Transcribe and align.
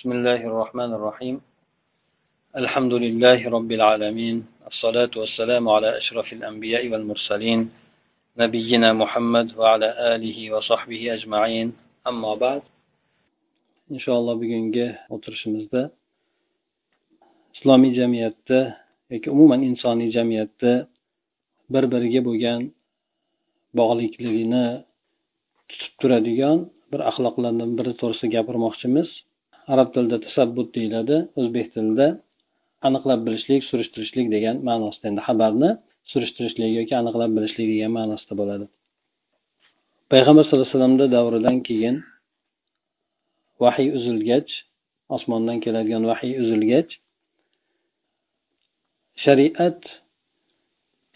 بسم 0.00 0.11
الله 0.11 0.41
الرحمن 0.51 0.91
الرحيم 0.97 1.35
الحمد 2.61 2.93
لله 3.05 3.39
رب 3.57 3.71
العالمين 3.79 4.37
الصلاة 4.71 5.13
والسلام 5.21 5.63
على 5.75 5.89
أشرف 6.01 6.27
الأنبياء 6.37 6.83
والمرسلين 6.91 7.59
نبينا 8.43 8.89
محمد 9.01 9.47
وعلى 9.59 9.87
آله 10.15 10.37
وصحبه 10.53 11.01
أجمعين 11.17 11.67
أما 12.07 12.31
بعد 12.43 12.61
إن 13.91 13.99
شاء 13.99 14.15
الله 14.19 14.35
bugungi 14.41 14.87
o'tirishimizda 15.09 15.91
islomiy 17.55 17.93
jamiyatda 17.99 18.59
yoki 19.11 19.27
umuman 19.31 19.61
insoniy 19.69 20.09
jamiyatda 20.15 20.87
bir 21.73 21.83
biriga 21.91 22.21
bo'lgan 22.27 22.61
bog'liqligini 23.79 24.65
tutib 25.69 25.93
turadigan 26.01 26.57
bir 26.91 26.99
axloqlardan 27.09 27.69
biri 27.77 27.91
to'g'risida 28.01 28.27
gapirmoqchimiz 28.35 29.09
Arab 29.73 29.87
tilida 29.93 30.17
tasabbut 30.25 30.69
deyiladi 30.77 31.17
o'zbek 31.39 31.67
tilida 31.75 32.07
aniqlab 32.87 33.19
bilishlik 33.27 33.61
surishtirishlik 33.69 34.27
degan 34.35 34.55
ma'nosida 34.69 35.05
endi 35.11 35.21
xabarni 35.27 35.69
surishtirishlik 36.11 36.71
yoki 36.79 36.93
aniqlab 37.01 37.31
bilishlik 37.37 37.67
degan 37.73 37.91
ma'nosida 37.99 38.33
bo'ladi. 38.41 38.65
Payg'ambar 40.11 40.43
sallallohu 40.45 40.67
alayhi 40.67 40.75
vasallamni 40.77 41.07
davridan 41.17 41.57
keyin 41.67 41.95
vahiy 43.63 43.89
uzilgach 43.97 44.49
osmondan 45.15 45.57
keladigan 45.65 46.03
vahiy 46.11 46.33
uzilgach 46.43 46.89
shariat 49.25 49.81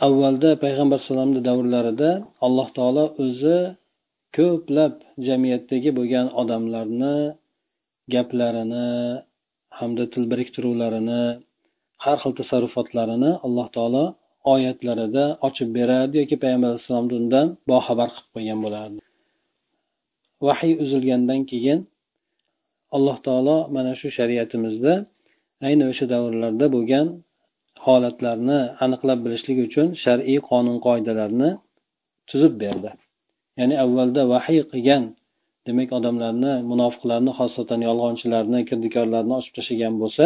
avvalda 0.07 0.49
payg'ambar 0.63 0.97
alayhisalomni 0.99 1.41
davrlarida 1.49 2.09
alloh 2.45 2.67
taolo 2.77 3.05
o'zi 3.23 3.57
ko'plab 4.37 4.93
jamiyatdagi 5.27 5.89
bo'lgan 5.97 6.27
odamlarni 6.41 7.15
gaplarini 8.13 8.87
hamda 9.79 10.05
til 10.13 10.23
biriktiruvlarini 10.31 11.23
har 12.03 12.17
xil 12.21 12.33
tasarrufotlarini 12.39 13.31
alloh 13.45 13.67
taolo 13.75 14.05
oyatlarida 14.53 15.25
ochib 15.47 15.69
berardi 15.77 16.15
yoki 16.21 16.35
payg'ambar 16.43 16.69
alayhissalomni 16.71 17.13
undan 17.21 17.47
boxabar 17.71 18.09
qilib 18.15 18.29
qo'ygan 18.35 18.59
bo'lardi. 18.65 18.99
Vahiy 20.47 20.73
uzilgandan 20.83 21.41
keyin 21.51 21.79
alloh 22.95 23.17
taolo 23.27 23.57
mana 23.75 23.91
shu 23.99 24.07
shariatimizda 24.17 24.93
ayni 25.67 25.83
o'sha 25.91 26.05
davrlarda 26.13 26.65
bo'lgan 26.75 27.07
holatlarni 27.85 28.59
aniqlab 28.85 29.19
bilishlik 29.25 29.57
uchun 29.67 29.87
shar'iy 30.03 30.39
qonun 30.49 30.77
qoidalarni 30.87 31.49
tuzib 32.29 32.53
berdi. 32.63 32.91
Ya'ni 33.59 33.75
avvalda 33.83 34.21
vahiy 34.33 34.61
qilgan 34.71 35.03
demak 35.67 35.89
odamlarni 35.99 36.53
munofiqlarni 36.71 37.31
xosatan 37.39 37.79
yolg'onchilarni 37.87 38.59
kirdikorlarni 38.69 39.33
ochib 39.39 39.53
tashlagan 39.57 39.95
bo'lsa 40.01 40.25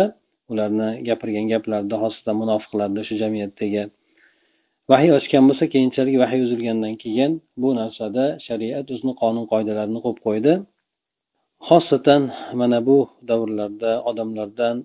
ularni 0.51 0.89
gapirgan 1.07 1.45
gaplarida 1.53 1.95
xosatan 2.03 2.35
munofiqlarni 2.43 2.97
o'sha 3.03 3.15
jamiyatdagi 3.23 3.83
vahiy 4.91 5.11
ochgan 5.19 5.43
bo'lsa 5.49 5.65
keyinchalik 5.73 6.15
vahiy 6.23 6.41
uzilgandan 6.45 6.95
keyin 7.03 7.31
bu 7.61 7.69
narsada 7.79 8.25
shariat 8.47 8.87
o'zini 8.93 9.13
qonun 9.21 9.45
qoidalarini 9.51 9.99
qo'yib 10.05 10.19
qo'ydi. 10.27 10.53
Xosatan 11.69 12.21
mana 12.59 12.79
bu 12.87 12.97
davrlarda 13.29 13.91
odamlardan 14.09 14.75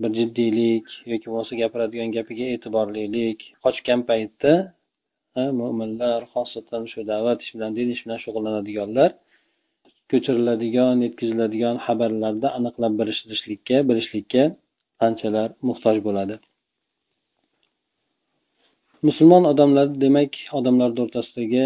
bir 0.00 0.10
jiddiylik 0.18 0.86
yoki 1.12 1.26
bo'lmasa 1.30 1.52
gapiradigan 1.62 2.10
gapiga 2.16 2.46
e'tiborlilik 2.54 3.38
qochgan 3.64 4.00
paytda 4.10 4.52
mo'minlar 5.60 6.20
xosatan 6.34 6.82
shu 6.92 7.00
da'vat 7.12 7.38
ish 7.44 7.52
bilan 7.54 7.70
din 7.78 7.88
ish 7.94 8.02
bilan 8.04 8.18
shug'ullanadiganlar 8.24 9.10
ko'chiriladigan 10.10 10.96
yetkaziladigan 11.06 11.76
xabarlarda 11.86 12.48
aniqlab 12.58 12.92
bilishlikka 13.00 13.76
bilishlikka 13.88 14.42
qanchalar 15.00 15.48
muhtoj 15.68 15.96
bo'ladi? 16.06 16.36
Musulmon 19.08 19.44
odamlar 19.52 19.86
demak 20.04 20.32
odamlarni 20.58 21.00
o'rtasidagi 21.04 21.64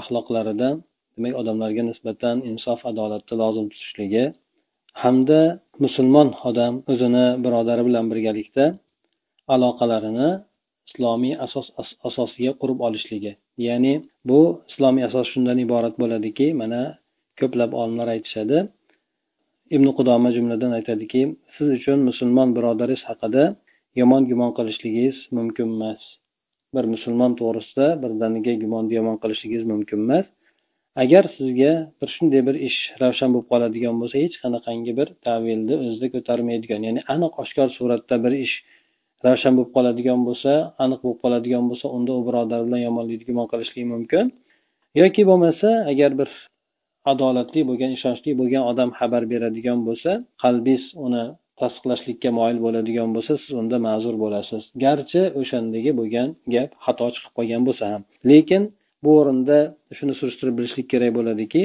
axloqlaridan 0.00 0.74
demak 1.16 1.34
odamlarga 1.40 1.82
nisbatan 1.90 2.36
insof 2.50 2.80
adolatni 2.90 3.34
lozim 3.42 3.66
tutishligi 3.72 4.24
hamda 5.02 5.40
musulmon 5.84 6.28
odam 6.50 6.74
o'zini 6.92 7.26
birodari 7.44 7.82
bilan 7.88 8.04
birgalikda 8.12 8.64
aloqalarini 9.54 10.30
islomiy 10.88 11.34
asos 11.46 11.66
asosiga 12.08 12.52
qurib 12.60 12.78
olishligi. 12.86 13.32
Ya'ni 13.66 13.94
bu 14.28 14.40
islomiy 14.70 15.04
asos 15.08 15.26
shundan 15.32 15.58
iborat 15.66 15.94
bo'ladiki 16.02 16.46
mana 16.60 16.82
ko'plab 17.40 17.70
olimlar 17.80 18.08
aytishadi. 18.14 18.58
Ibn 19.76 19.86
qudoma 19.98 20.30
jumladan 20.36 20.72
aytadiki 20.78 21.22
siz 21.54 21.68
uchun 21.78 21.98
musulmon 22.08 22.48
birodaringiz 22.56 23.02
haqida 23.10 23.44
yomon 24.00 24.22
gumon 24.30 24.50
qilishligingiz 24.58 25.16
mumkin 25.36 25.68
emas. 25.76 26.02
Bir 26.74 26.84
musulmon 26.94 27.32
to'g'risida 27.40 27.86
birdaniga 28.02 28.52
gumon 28.62 28.84
yomon 28.98 29.16
qilishligingiz 29.22 29.64
mumkin 29.72 29.98
emas. 30.04 30.26
Agar 31.02 31.24
sizga 31.36 31.72
bir 32.00 32.08
shunday 32.14 32.42
bir 32.48 32.56
ish 32.68 32.78
ravshan 33.02 33.30
bo'lib 33.34 33.48
qoladigan 33.52 33.94
bo'lsa 34.00 34.16
hech 34.24 34.36
qanaqangi 34.42 34.92
bir 34.98 35.08
tavilni 35.26 35.74
o'zida 35.84 36.08
ko'tarmaydigan 36.14 36.80
ya'ni 36.86 37.00
aniq 37.14 37.32
oshkor 37.42 37.68
suratda 37.78 38.16
bir 38.24 38.32
ish 38.44 38.54
ravshan 39.24 39.52
bo'lib 39.56 39.72
qoladigan 39.76 40.20
bo'lsa 40.28 40.52
aniq 40.84 41.00
bo'lib 41.04 41.20
qoladigan 41.24 41.64
bo'lsa 41.70 41.86
unda 41.96 42.12
u 42.18 42.22
birodar 42.28 42.60
bilan 42.66 42.80
yomonlikni 42.86 43.24
gumon 43.30 43.46
qilishlik 43.52 43.86
mumkin. 43.94 44.24
Yoki 45.00 45.22
bo'lmasa 45.30 45.68
agar 45.92 46.10
bir 46.20 46.28
adolatli 47.10 47.60
bo'lgan 47.70 47.90
ishonchli 47.96 48.30
bo'lgan 48.40 48.64
odam 48.72 48.90
xabar 48.98 49.22
beradigan 49.32 49.78
bo'lsa 49.88 50.10
qalbingiz 50.42 50.84
uni 51.06 51.24
tasdiqlashlikka 51.60 52.30
moyil 52.38 52.58
bo'ladigan 52.66 53.08
bo'lsa 53.16 53.32
siz 53.42 53.52
unda 53.60 53.76
ma'zur 53.86 54.14
bo'lasiz. 54.24 54.62
Garchi 54.84 55.22
o'shandagi 55.40 55.90
bo'lgan 56.00 56.28
gap 56.54 56.70
xato 56.84 57.06
chiqib 57.14 57.32
qolgan 57.38 57.62
bo'lsa 57.68 57.84
ham. 57.92 58.02
Lekin 58.30 58.62
bu 59.04 59.10
o'rinda 59.20 59.58
shuni 59.96 60.14
surishtirib 60.20 60.54
bilishlik 60.58 60.86
kerak 60.92 61.12
bo'ladiki 61.18 61.62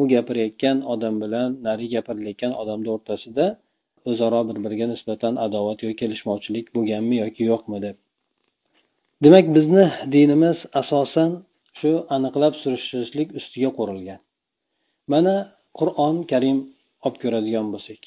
u 0.00 0.02
gapirayotgan 0.12 0.76
odam 0.94 1.14
bilan 1.22 1.48
nari 1.66 1.86
gapirilayotgan 1.94 2.52
odamni 2.62 2.88
o'rtasida 2.96 3.46
o'zaro 4.10 4.40
bir 4.48 4.56
biriga 4.64 4.86
nisbatan 4.94 5.34
adovat 5.46 5.78
yoki 5.84 5.96
kelishmovchilik 6.02 6.66
bo'lganmi 6.76 7.16
yoki 7.24 7.42
yo'qmi 7.50 7.78
deb. 7.86 7.96
Demak 9.24 9.46
bizni 9.56 9.84
dinimiz 10.14 10.58
asosan 10.80 11.30
shu 11.78 11.92
aniqlab 12.16 12.54
surishtirishlik 12.62 13.28
ustiga 13.38 13.70
qurilgan 13.78 14.20
mana 15.12 15.34
qur'oni 15.78 16.22
karim 16.32 16.58
olib 17.06 17.16
ko'radigan 17.22 17.66
bo'lsak. 17.74 18.02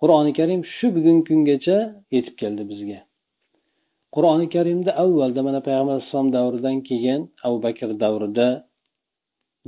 Qur'oni 0.00 0.32
karim 0.38 0.60
shu 0.74 0.86
bugungi 0.96 1.24
kungacha 1.28 1.78
yetib 2.14 2.34
keldi 2.42 2.62
bizga. 2.70 3.00
Qur'oni 4.14 4.46
karimda 4.54 4.90
avvalda 5.02 5.40
mana 5.48 5.60
payg'ambar 5.66 5.94
alayhissalom 5.96 6.28
davridan 6.36 6.76
keyin 6.88 7.20
abu 7.46 7.58
bakr 7.66 7.88
davrida 8.02 8.48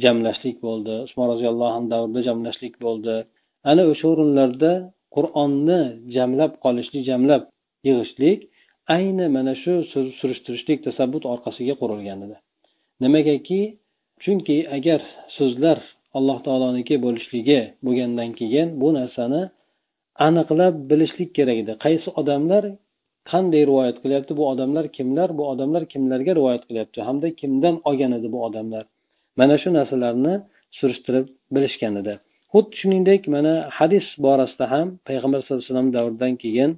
jamlashlik 0.03 0.57
bo'ldi 0.67 0.95
usmon 1.07 1.27
roziyallohu 1.33 1.73
anhu 1.77 1.89
davrida 1.95 2.21
jamlashlik 2.29 2.75
bo'ldi. 2.85 3.15
Ana 3.71 3.83
o'sha 3.93 4.07
o'rinlarda 4.13 4.73
qur'onni 5.17 5.81
jamlab 6.17 6.53
qolishlik 6.65 7.03
jamlab 7.11 7.43
yig'ishlik 7.89 8.41
ayni 8.97 9.27
mana 9.37 9.53
shu 9.63 9.73
surishtirishlik 10.21 10.79
tasabbut 10.87 11.25
orqasiga 11.33 11.75
qurilgan 11.81 12.19
edi. 12.27 12.37
Nimagaki 13.05 13.61
chunki 14.23 14.59
agar 14.77 15.01
so'zlar 15.37 15.79
alloh 16.19 16.39
taoloniki 16.47 16.95
bo'lishligi 17.05 17.61
bo'lgandan 17.87 18.31
keyin 18.41 18.69
bu 18.81 18.89
narsani 18.99 19.43
aniqlab 20.27 20.75
bilishlik 20.91 21.31
kerak 21.39 21.59
edi. 21.63 21.73
Qaysi 21.85 22.09
odamlar 22.21 22.65
qanday 23.31 23.63
rivoyat 23.71 23.97
qilyapti? 24.03 24.33
Bu 24.41 24.45
odamlar 24.53 24.85
kimlar? 24.97 25.29
Bu 25.39 25.45
odamlar 25.53 25.83
kimlarga 25.93 26.33
rivoyat 26.39 26.63
qilyapti? 26.69 26.99
Hamda 27.09 27.29
kimdan 27.41 27.75
olgan 27.89 28.13
edi 28.19 28.29
bu 28.35 28.39
odamlar? 28.49 28.85
Mana 29.39 29.55
shu 29.63 29.69
narsalarni 29.79 30.35
surishtirib 30.79 31.27
bilishgan 31.55 31.95
edi. 32.01 32.15
Xuddi 32.53 32.75
shuningdek 32.81 33.23
mana 33.35 33.55
hadis 33.79 34.07
borasida 34.25 34.67
ham 34.75 34.87
payg'ambar 35.09 35.39
sallallohu 35.41 35.63
alayhi 35.63 35.73
vasallam 35.73 35.91
davridan 35.99 36.35
keyin 36.43 36.71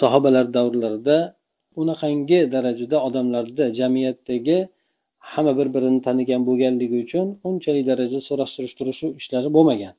sahobalar 0.00 0.46
davrlarida 0.56 1.18
unaqangi 1.80 2.40
darajada 2.54 2.96
odamlarda 3.08 3.64
jamiyatdagi 3.80 4.58
hamma 5.34 5.52
bir 5.58 5.68
birini 5.74 6.00
tanigan 6.06 6.42
bo'lganligi 6.48 6.96
uchun 7.04 7.26
unchalik 7.48 7.84
darajada 7.90 8.22
so'rash 8.28 8.52
surishtiruv 8.56 8.96
ishlari 9.20 9.48
bo'lmagan. 9.56 9.94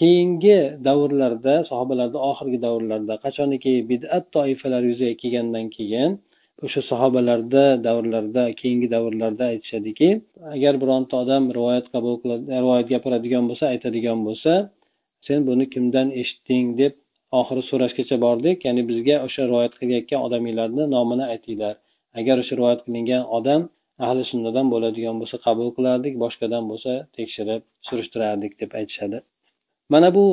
Keyingi 0.00 0.58
davrlarda 0.86 1.54
sahobalarni 1.70 2.18
oxirgi 2.30 2.58
davrlarda 2.66 3.14
qachoniki 3.24 3.72
bidat 3.90 4.24
toifalari 4.36 4.86
yuzaga 4.92 5.14
kelgandan 5.22 5.66
keyin 5.76 6.10
o'sha 6.66 6.80
sahobalarda 6.90 7.64
davrlarda 7.86 8.42
keyingi 8.60 8.88
davrlarda 8.94 9.44
aytishadiki 9.52 10.08
agar 10.56 10.74
bironta 10.82 11.14
odam 11.22 11.42
rivoyat 11.56 11.86
qabul 11.94 12.14
qiladi 12.22 12.44
rivoyat 12.62 12.86
gapiradigan 12.94 13.44
bo'lsa 13.50 13.64
aytadigan 13.74 14.18
bo'lsa 14.26 14.52
sen 15.26 15.38
buni 15.48 15.64
kimdan 15.74 16.08
eshitding 16.20 16.66
deb 16.80 16.92
oxiri 17.40 17.62
so'rashgacha 17.70 18.16
bordik. 18.26 18.56
Ya'ni 18.66 18.82
bizga 18.90 19.16
o'sha 19.26 19.42
rivoyat 19.50 19.74
qilayotgan 19.80 20.20
odaminglarni 20.26 20.84
nomini 20.94 21.24
aytinglar. 21.34 21.74
Agar 22.20 22.36
o'sha 22.42 22.54
rivoyat 22.58 22.80
qilingan 22.86 23.22
odam 23.38 23.60
ahli 24.06 24.22
sunnadan 24.30 24.66
bo'ladigan 24.74 25.16
bo'lsa 25.20 25.36
qabul 25.46 25.68
qilardik 25.76 26.14
boshqadan 26.24 26.64
bo'lsa 26.70 26.92
tekshirib 27.16 27.62
surishtirardik 27.88 28.52
deb 28.60 28.70
aytishadi. 28.80 29.18
Mana 29.92 30.08
bu 30.16 30.26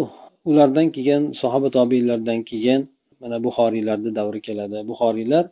ulardan 0.50 0.88
keyin 0.96 1.22
sahoba 1.42 1.70
tobiinlardan 1.78 2.40
keyin 2.52 2.82
mana 3.22 3.38
buxoriylarni 3.46 4.12
davri 4.20 4.42
keladi. 4.48 4.78
Buxoriylar 4.92 5.46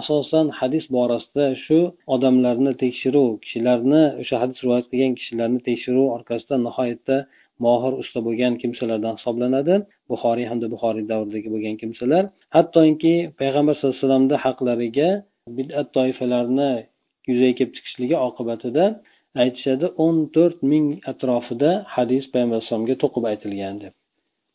asosan 0.00 0.46
hadis 0.60 0.84
borasida 0.96 1.46
shu 1.64 1.78
odamlarni 2.14 2.72
tekshiruv 2.82 3.30
kishilarni 3.44 4.02
o'sha 4.22 4.36
hadis 4.42 4.58
rivoyat 4.64 4.86
qilgan 4.92 5.12
kishilarni 5.18 5.60
tekshiruv 5.68 6.06
orqasida 6.16 6.56
nihoyatda 6.66 7.16
mohir 7.64 7.92
usta 8.02 8.18
bo'lgan 8.26 8.54
kimsalardan 8.62 9.14
hisoblanadi. 9.18 9.74
Buxoriy 10.10 10.46
hamda 10.50 10.66
buxoriy 10.74 11.04
davridagi 11.12 11.48
bo'lgan 11.54 11.76
kimsalar. 11.82 12.24
Hattoki 12.56 13.14
payg'ambar 13.40 13.74
sallallohu 13.74 13.96
alayhi 13.96 14.04
vasallamni 14.04 14.36
haqlariga 14.44 15.10
bidat 15.56 15.88
toifalarni 15.96 16.72
yuzaga 17.30 17.54
kelib 17.58 17.72
chiqishligi 17.76 18.16
oqibatida 18.28 18.84
aytishadi 19.42 19.86
o'n 20.04 20.16
to'rt 20.34 20.58
ming 20.72 20.86
atrofida 21.12 21.70
hadis 21.94 22.24
payg'ambar 22.32 22.56
alayhisalomga 22.58 22.96
to'qib 23.02 23.24
aytilgan 23.32 23.74
deb. 23.84 23.92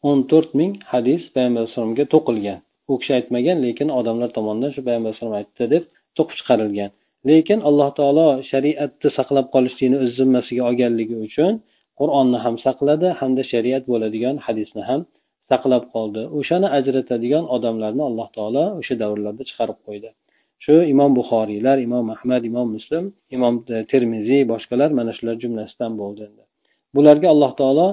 O'n 0.09 0.19
to'rt 0.31 0.51
ming 0.59 0.71
hadis 0.93 1.21
payg'ambar 1.35 1.61
alayhisalomga 1.63 2.05
to'qilgan. 2.13 2.59
U 2.91 2.93
kishi 3.01 3.13
aytmagan 3.19 3.57
lekin 3.65 3.89
odamlar 3.99 4.29
tomonidan 4.37 4.71
shu 4.75 4.81
payg'ambar 4.87 5.09
alayhisalom 5.09 5.35
aytdi 5.41 5.65
deb 5.73 5.83
to'qib 6.17 6.35
chiqarilgan. 6.39 6.91
Lekin 7.29 7.59
alloh 7.69 7.89
taolo 7.99 8.27
shariatni 8.51 9.09
saqlab 9.17 9.47
qolishlikni 9.55 9.97
o'z 10.03 10.11
zimmasiga 10.19 10.63
olganligi 10.69 11.15
uchun 11.27 11.53
qur'onni 11.99 12.39
ham 12.45 12.55
saqladi 12.65 13.07
hamda 13.19 13.43
shariat 13.51 13.83
bo'ladigan 13.91 14.35
hadisni 14.45 14.83
ham 14.89 15.01
saqlab 15.51 15.83
qoldi. 15.95 16.21
O'shani 16.39 16.67
ajratadigan 16.77 17.45
odamlarni 17.55 18.03
alloh 18.09 18.27
taolo 18.37 18.63
o'sha 18.79 18.95
davrlarda 19.01 19.43
chiqarib 19.49 19.79
qo'ydi. 19.87 20.09
Shu 20.63 20.75
imom 20.93 21.11
buxoriylar 21.19 21.77
imom 21.87 22.05
ahmad 22.15 22.41
imom 22.51 22.67
muslim 22.75 23.03
imom 23.35 23.53
e, 23.75 23.75
termiziy 23.91 24.41
boshqalar 24.53 24.89
mana 24.99 25.11
shular 25.17 25.35
jumlasidan 25.43 25.91
bo'ldi 26.01 26.23
bularga 26.95 27.27
alloh 27.33 27.51
taolo 27.61 27.87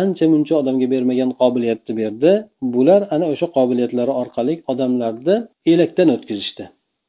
ancha 0.00 0.26
muncha 0.32 0.54
odamga 0.60 0.86
bermagan 0.94 1.30
qobiliyatni 1.40 1.92
berdi. 2.00 2.32
Bular 2.74 3.00
ana 3.14 3.26
o'sha 3.32 3.46
qobiliyatlari 3.56 4.12
orqali 4.22 4.54
odamlarni 4.72 5.36
elakdan 5.72 6.08
o'tkazishdi. 6.16 6.64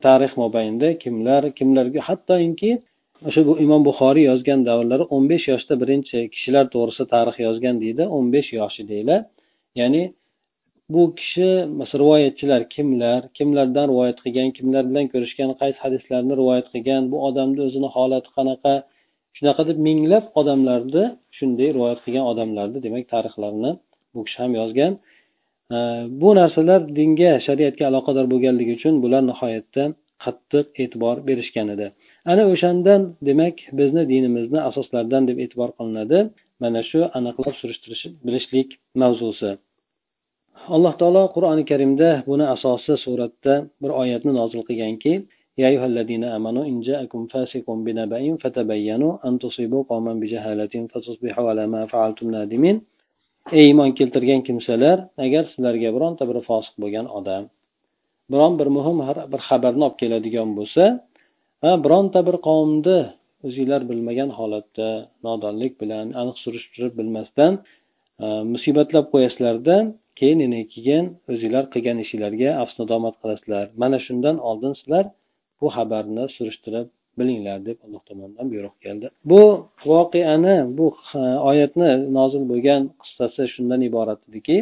Tarix 0.05 0.31
mobaynida 0.43 0.89
kimlar 1.03 1.43
kimlarga 1.57 2.01
hattoki 2.09 2.71
o'sha 3.27 3.41
bu 3.47 3.53
imom 3.65 3.81
buxoriy 3.89 4.25
yozgan 4.31 4.59
davrlari 4.69 5.05
o'n 5.15 5.23
besh 5.31 5.45
yoshda 5.53 5.73
birinchi 5.81 6.17
kishilar 6.33 6.65
to'g'risida 6.73 7.07
tarix 7.15 7.37
yozgan 7.47 7.75
deydi 7.83 8.03
o'n 8.17 8.25
besh 8.35 8.49
yoshidaglar 8.59 9.21
ya'ni 9.79 10.03
bu 10.89 11.15
kishi 11.15 11.49
rivoyatchilar 12.01 12.61
kimlar? 12.75 13.21
Kimlardan 13.37 13.85
rivoyat 13.91 14.17
qilgan? 14.23 14.49
Kimlar 14.57 14.83
bilan 14.89 15.05
ko'rishgan? 15.13 15.49
Qaysi 15.61 15.79
hadislarni 15.85 16.33
rivoyat 16.41 16.67
qilgan? 16.73 17.01
Bu 17.11 17.17
odamni 17.27 17.61
o'zini 17.67 17.89
holati 17.95 18.29
qanaqa? 18.37 18.73
Shunaqa 19.37 19.63
deb 19.69 19.77
minglab 19.87 20.25
odamlarni 20.39 21.03
shunday 21.37 21.69
rivoyat 21.77 21.99
qilgan 22.05 22.25
odamlarni 22.31 22.79
demak 22.85 23.05
tarixlarini 23.13 23.71
bu 24.15 24.21
kishi 24.25 24.39
ham 24.43 24.53
yozgan. 24.61 24.93
Bu 26.21 26.29
narsalar 26.39 26.81
dinga 26.99 27.31
shariatga 27.47 27.83
aloqador 27.91 28.25
bo'lganligi 28.33 28.71
uchun 28.77 28.93
bular 29.03 29.21
nihoyatda 29.31 29.83
qattiq 30.23 30.65
e'tibor 30.83 31.15
berishgan 31.27 31.67
edi. 31.75 31.87
Ana 32.31 32.43
o'shandan 32.53 33.01
demak 33.29 33.55
bizni 33.79 34.03
dinimizni 34.11 34.59
asoslaridan 34.69 35.23
deb 35.29 35.37
e'tibor 35.43 35.69
qilinadi. 35.77 36.19
Mana 36.63 36.81
shu 36.89 36.99
aniqlab 37.17 37.55
surishtirish 37.61 38.03
bilishlik 38.25 38.69
mavzusi. 39.01 39.51
alloh 40.76 40.94
taolo 41.00 41.22
qur'oni 41.34 41.64
karimda 41.70 42.10
buni 42.30 42.44
asosi 42.54 42.92
suratda 43.04 43.54
bir 43.82 43.90
oyatni 44.02 44.32
nozil 44.40 44.62
qilganki 44.68 45.14
يا 45.62 45.66
أيها 45.72 45.86
الذين 45.92 46.24
آمنوا 46.36 46.64
إن 46.70 46.78
جاءكم 46.88 47.20
فاسق 47.32 47.66
بنبأ 47.86 48.22
فتبينوا 48.42 49.12
أن 49.26 49.32
تصيبوا 49.44 49.82
قوما 49.90 50.12
بجهالة 50.22 50.74
فتصبحوا 50.90 51.46
على 51.50 51.64
ما 51.74 51.82
فعلتم 51.92 52.26
نادمين 52.36 52.78
ey 53.52 53.64
iymon 53.70 53.90
keltirgan 53.98 54.40
kimsalar 54.48 54.98
agar 55.24 55.44
sizlarga 55.52 55.88
bironta 55.96 56.24
bir 56.30 56.38
fosiq 56.48 56.74
bo'lgan 56.82 57.06
odam 57.18 57.42
biron 58.32 58.52
bir 58.60 58.68
muhim 58.76 58.98
bir 59.32 59.40
xabarni 59.48 59.82
olib 59.88 59.96
keladigan 60.02 60.50
bo'lsa 60.58 60.84
bironta 61.84 62.20
bir 62.28 62.36
qavmni 62.48 62.98
o'zinglar 63.46 63.80
bilmagan 63.90 64.30
holatda 64.38 64.88
nodonlik 65.26 65.72
bilan 65.82 66.06
aniq 66.20 66.36
surishtirib 66.44 66.92
bilmasdan 67.00 67.52
musibatlab 68.52 69.06
qo'yasizlarda 69.12 69.76
keyin 70.23 70.39
yana 70.45 70.61
keyin 70.73 71.05
o'zinglar 71.31 71.63
qilgan 71.73 71.97
ishinglarga 72.03 72.49
afs 72.61 72.75
nadomat 72.81 73.15
qilasizlar. 73.21 73.65
Mana 73.81 73.97
shundan 74.05 74.37
oldin 74.49 74.73
sizlar 74.79 75.05
bu 75.59 75.67
xabarni 75.75 76.25
surishtirib 76.35 76.87
bilinglar 77.19 77.57
deb 77.67 77.77
alloh 77.85 78.01
tomonidan 78.09 78.47
buyruq 78.53 78.75
keldi. 78.85 79.07
Bu 79.31 79.41
voqeani 79.91 80.55
bu 80.77 80.87
oyatni 81.49 81.91
nozil 82.17 82.43
bo'lgan 82.51 82.81
qissasi 83.01 83.41
shundan 83.53 83.81
iborat 83.89 84.21
ediki 84.29 84.57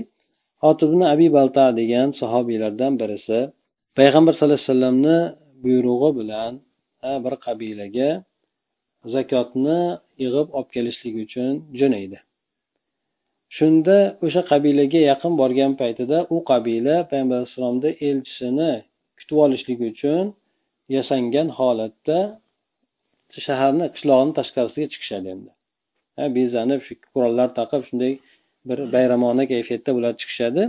hotibni 0.66 1.06
abi 1.14 1.28
balta 1.38 1.64
degan 1.80 2.08
sahobiylardan 2.22 2.94
birisi 3.02 3.40
payg'ambar 4.00 4.34
sallallohu 4.34 4.60
alayhi 4.60 4.70
vasallamni 4.70 5.20
buyrug'i 5.64 6.10
bilan 6.20 6.54
bir 7.24 7.34
qabilaga 7.46 8.10
zakotni 9.16 9.82
yig'ib 10.24 10.48
olib 10.58 10.70
kelishlik 10.76 11.16
uchun 11.26 11.54
jo'naydi. 11.80 12.18
Shunda 13.58 13.98
o'sha 14.26 14.42
qabilaga 14.52 15.00
yaqin 15.12 15.34
borgan 15.42 15.72
paytida 15.82 16.18
u 16.36 16.38
qabila 16.52 16.96
payg'ambar 17.10 17.38
alayhissalomni 17.40 17.92
elchisini 18.10 18.72
kutib 19.20 19.38
olishlik 19.46 19.80
uchun 19.92 20.26
yasangan 20.96 21.48
holatda 21.60 22.20
shaharni 23.48 23.86
qishlog'ini 23.96 24.34
tashqarisiga 24.40 24.88
chiqishadi 24.94 25.28
endi. 25.36 25.52
Bezanib 26.38 26.82
shu 26.88 26.94
qurollar 27.14 27.50
taqib 27.60 27.82
shunday 27.90 28.14
bir 28.70 28.80
bayramona 28.96 29.44
kayfiyatda 29.52 29.92
bular 29.98 30.14
chiqishadi. 30.22 30.64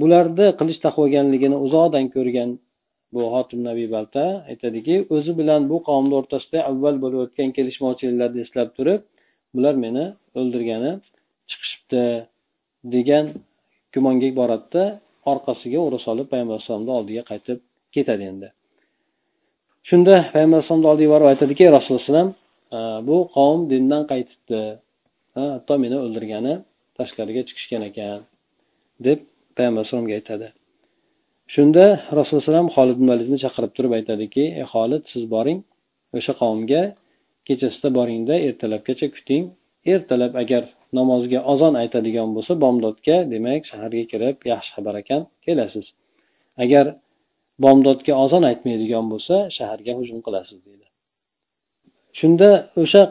Bularni 0.00 0.46
qilich 0.60 0.78
taqib 0.84 1.00
olganligini 1.04 1.56
uzoqdan 1.66 2.06
ko'rgan 2.16 2.50
bu 3.14 3.22
hotim 3.34 3.60
nabiy 3.68 3.88
balta 3.96 4.24
aytadiki 4.50 4.94
o'zi 5.14 5.32
bilan 5.40 5.60
bu 5.70 5.76
qavmni 5.88 6.14
o'rtasida 6.20 6.58
avval 6.70 6.96
bo'lib 7.04 7.20
o'tgan 7.24 7.50
kelishmovchiliklarni 7.56 8.40
eslab 8.46 8.68
turib 8.76 9.00
bular 9.54 9.74
meni 9.84 10.04
o'ldirgani 10.40 10.92
ketdi 11.90 12.26
degan 12.94 13.26
gumonga 13.94 14.30
boradida 14.40 14.84
orqasiga 15.32 15.78
o'ra 15.86 15.98
solib 16.06 16.26
payg'ambar 16.32 16.54
alayhisalomni 16.56 16.92
oldiga 16.98 17.22
qaytib 17.30 17.58
ketadi 17.94 18.24
endi. 18.32 18.48
Shunda 19.88 20.14
payg'ambar 20.34 20.58
alayhisalomni 20.58 20.88
oldiga 20.92 21.10
borib 21.14 21.28
aytadiki 21.32 21.64
rasululloh 21.76 22.02
alayhivasallam 22.02 22.30
e, 22.76 22.80
bu 23.08 23.16
qavm 23.36 23.60
dindan 23.72 24.02
qaytibdi. 24.12 24.62
Hatto 25.36 25.74
meni 25.84 25.96
o'ldirgani 26.04 26.54
tashqariga 26.98 27.42
chiqishgan 27.48 27.82
ekan 27.90 28.18
deb 29.06 29.18
payg'ambar 29.56 29.80
alayhisalomga 29.80 30.14
aytadi. 30.20 30.48
Shunda 31.54 31.84
rasululloh 32.18 32.42
alayhivasallam 32.42 32.68
holid 32.76 32.96
ibn 32.98 33.06
validni 33.12 33.38
chaqirib 33.44 33.72
turib 33.76 33.92
aytadiki 33.98 34.44
ey 34.60 34.66
holid 34.72 35.02
siz 35.12 35.24
boring. 35.34 35.58
O'sha 36.16 36.32
qavmga 36.42 36.82
kechasida 37.46 37.88
boringda 37.98 38.34
ertalabgacha 38.48 39.06
kuting. 39.16 39.42
Ertalab 39.92 40.32
agar 40.42 40.62
namozga 40.98 41.40
ozon 41.52 41.74
aytadigan 41.82 42.28
bo'lsa 42.36 42.52
bomdodga 42.64 43.16
demak 43.34 43.62
shaharga 43.70 44.04
kirib 44.12 44.36
yaxshi 44.52 44.70
xabar 44.76 44.94
ekan 45.02 45.22
kelasiz. 45.44 45.86
Agar 46.64 46.84
bomdodga 47.64 48.12
ozon 48.24 48.42
aytmaydigan 48.50 49.06
bo'lsa 49.12 49.34
shaharga 49.58 49.92
hujum 50.00 50.18
qilasiz 50.26 50.58
deydi. 50.66 50.86
Shunda 52.18 52.48
o'sha 52.82 53.02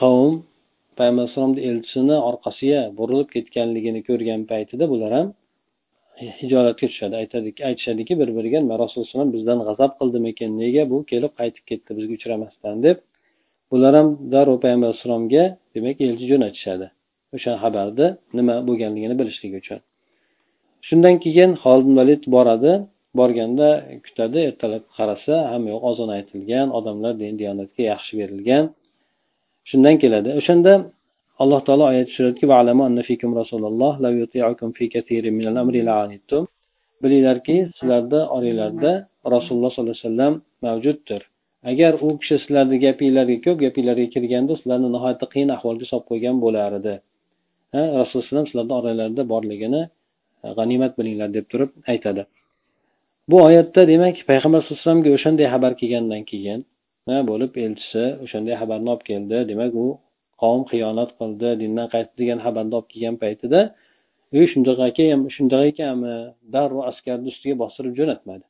qavm 0.00 0.34
payg'ambar 0.98 1.22
alayhisalomni 1.24 1.60
elchisini 1.70 2.16
orqasiga 2.30 2.80
burilib 2.98 3.28
ketganligini 3.34 4.00
ko'rgan 4.08 4.40
paytida 4.52 4.84
bular 4.92 5.12
ham 5.18 5.28
hijolatga 6.40 6.86
tushadi. 6.92 7.14
Aytadik 7.22 7.56
aytishadiki 7.68 8.12
bir 8.20 8.28
biriga 8.36 8.58
nima 8.64 8.76
rasululloh 8.84 9.32
bizdan 9.36 9.58
g'azab 9.68 9.92
qildimikin? 10.00 10.50
Nega 10.62 10.82
bu 10.92 10.98
kelib 11.12 11.32
qaytib 11.40 11.64
ketdi 11.70 11.90
bizga 11.98 12.14
uchramasdan? 12.18 12.76
deb 12.86 12.96
bular 13.70 13.92
ham 13.98 14.08
darrov 14.32 14.58
payg'ambar 14.64 14.88
alayhissalomga 14.88 15.44
demak 15.74 15.96
elchi 16.06 16.26
jo'natishadi. 16.32 16.86
O'sha 17.36 17.52
xabarni 17.62 18.06
nima 18.38 18.54
bo'lganligini 18.68 19.14
bilishligi 19.20 19.56
uchun. 19.62 19.78
Shundan 20.88 21.16
keyin 21.24 21.50
holid 21.62 21.90
valid 21.98 22.22
boradi. 22.34 22.72
Borganda 23.18 23.68
kutadi 24.06 24.38
ertalab 24.48 24.84
qarasa 24.96 25.34
hamma 25.52 25.68
yoq 25.74 25.82
ozon 25.90 26.10
aytilgan 26.16 26.68
odamlar 26.78 27.12
din 27.22 27.32
diyonatga 27.40 27.82
yaxshi 27.92 28.12
berilgan. 28.20 28.64
Shundan 29.70 29.96
keladi. 30.02 30.30
O'shanda 30.40 30.72
alloh 31.42 31.60
taolo 31.66 31.84
oyat 31.92 32.06
tushiradiki 32.10 32.46
bilinglarki 37.02 37.56
sizlarni 37.78 38.20
oranglarda 38.36 38.92
rasululloh 39.34 39.70
sollallohu 39.72 39.96
alayhi 39.96 40.08
vasallam 40.08 40.34
mavjuddir. 40.66 41.22
Agar 41.70 41.92
u 42.06 42.08
kishi 42.20 42.36
sizlarni 42.42 42.76
gapinglarga 42.86 43.36
ko'p 43.46 43.58
gapinglarga 43.64 44.06
kirganda 44.14 44.52
sizlarni 44.60 44.88
nihoyatda 44.94 45.26
qiyin 45.32 45.50
ahvolga 45.56 45.86
solib 45.90 46.06
qo'ygan 46.10 46.36
bo'lar 46.44 46.70
edi. 46.80 46.94
Rasululloh 47.78 48.28
alayhi 48.30 48.50
sizlarni 48.50 48.74
oranglarda 48.80 49.22
borligini 49.32 49.82
e, 50.44 50.48
g'animat 50.58 50.92
bilinglar 50.98 51.30
deb 51.36 51.46
turib 51.52 51.70
aytadi. 51.92 52.22
Bu 53.30 53.36
oyatda 53.48 53.80
demak 53.92 54.16
payg'ambar 54.30 54.58
alayhi 54.60 54.74
vasallamga 54.76 55.10
o'shanday 55.16 55.46
xabar 55.54 55.72
kelgandan 55.80 56.22
keyin 56.30 56.60
bo'lib 57.30 57.52
elchisi 57.66 58.04
o'shanday 58.24 58.54
xabarni 58.62 58.88
olib 58.94 59.04
keldi. 59.10 59.36
Demak 59.50 59.72
u 59.84 59.86
qavm 60.42 60.62
xiyonat 60.72 61.10
qildi 61.20 61.48
dindan 61.62 61.88
qaytdi 61.94 62.14
degan 62.22 62.38
xabarni 62.46 62.74
olib 62.78 62.88
kelgan 62.92 63.16
paytida 63.24 63.60
e 64.34 64.40
shunaqa 64.52 64.84
ekan 64.92 65.20
shunaqa 65.36 65.64
ekanmi 65.72 66.14
darrov 66.54 66.80
askarni 66.90 67.28
ustiga 67.32 67.56
bostirib 67.62 67.94
jo'natmadi. 68.00 68.44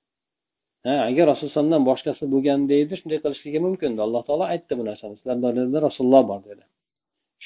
Ha 0.87 0.95
agar 1.09 1.25
rasulullohdan 1.33 1.83
boshqasi 1.91 2.25
bo'lganda 2.35 2.75
edi 2.83 2.95
shunday 3.00 3.19
qilishligi 3.25 3.61
mumkin. 3.67 3.91
Edi 3.95 4.03
alloh 4.07 4.23
taolo 4.29 4.45
aytdi 4.55 4.73
bu 4.79 4.83
narsani. 4.91 5.15
Sizlarni 5.19 5.45
oranglarda 5.49 5.79
rasululloh 5.89 6.23
bor 6.31 6.41
dedi. 6.50 6.62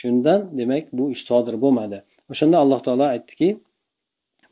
Shundan 0.00 0.40
demak 0.58 0.84
bu 0.98 1.04
ish 1.14 1.22
sodir 1.28 1.54
bo'lmadi. 1.64 1.98
O'shanda 2.32 2.56
alloh 2.62 2.80
taolo 2.86 3.06
aytdiki 3.14 3.48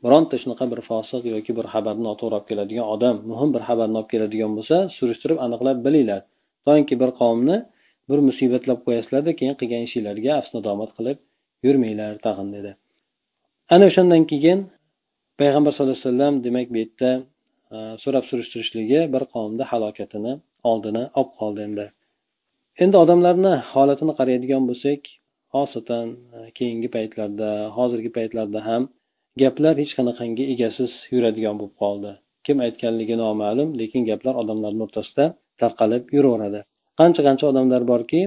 bironta 0.03 0.35
shunaqa 0.43 0.65
bir 0.73 0.79
fosiq 0.89 1.23
yoki 1.35 1.51
bir 1.57 1.65
xabarni 1.73 2.03
noto'g'ri 2.09 2.35
olib 2.37 2.47
keladigan 2.51 2.87
odam 2.95 3.15
muhim 3.31 3.49
bir 3.55 3.61
xabarni 3.69 3.95
olib 3.99 4.09
keladigan 4.13 4.51
bo'lsa 4.57 4.77
surishtirib 4.97 5.37
aniqlab 5.45 5.77
bilinglar. 5.85 6.21
Toinki 6.67 6.95
bir 7.01 7.09
qavmni 7.21 7.57
bir 8.09 8.19
musibatlab 8.29 8.79
qo'yasizlarda 8.85 9.31
keyin 9.39 9.55
qilgan 9.59 9.81
ishinglarga 9.87 10.31
asnadomat 10.41 10.91
qilib 10.97 11.17
yurmanglar 11.65 12.13
tag'in 12.25 12.49
dedi. 12.55 12.71
Ana 13.73 13.85
o'shandan 13.89 14.23
keyin 14.31 14.59
payg'ambar 15.39 15.71
sallallohu 15.73 15.97
alayhi 15.97 16.07
vasallam 16.09 16.33
demak 16.45 16.67
bu 16.73 16.77
yerda 16.83 17.11
e, 17.75 17.77
so'rab 18.03 18.25
surishtirishligi 18.31 18.99
bir 19.13 19.23
qavmni 19.33 19.63
halokatini 19.71 20.33
oldini 20.71 21.03
olib 21.19 21.33
qoldi 21.39 21.61
endi. 21.67 21.85
Endi 22.83 22.95
odamlarni 23.03 23.53
holatini 23.71 24.13
qaraydigan 24.19 24.63
bo'lsak 24.69 25.01
xosatan 25.53 26.07
e, 26.35 26.37
keyingi 26.57 26.89
paytlarda 26.95 27.49
hozirgi 27.77 28.11
paytlarda 28.17 28.59
ham 28.69 28.83
gaplar 29.41 29.75
hech 29.81 29.93
qanaqangi 29.99 30.43
egasiz 30.53 30.91
yuradigan 31.13 31.55
bo'lib 31.59 31.75
qoldi. 31.83 32.11
Kim 32.45 32.57
aytganligi 32.65 33.15
noma'lum 33.23 33.69
lekin 33.81 34.01
gaplar 34.09 34.35
odamlarni 34.41 34.81
o'rtasida 34.85 35.25
tarqalib 35.61 36.03
yuraveradi. 36.15 36.59
Qancha 36.99 37.21
qancha 37.27 37.45
odamlar 37.51 37.81
borki 37.93 38.21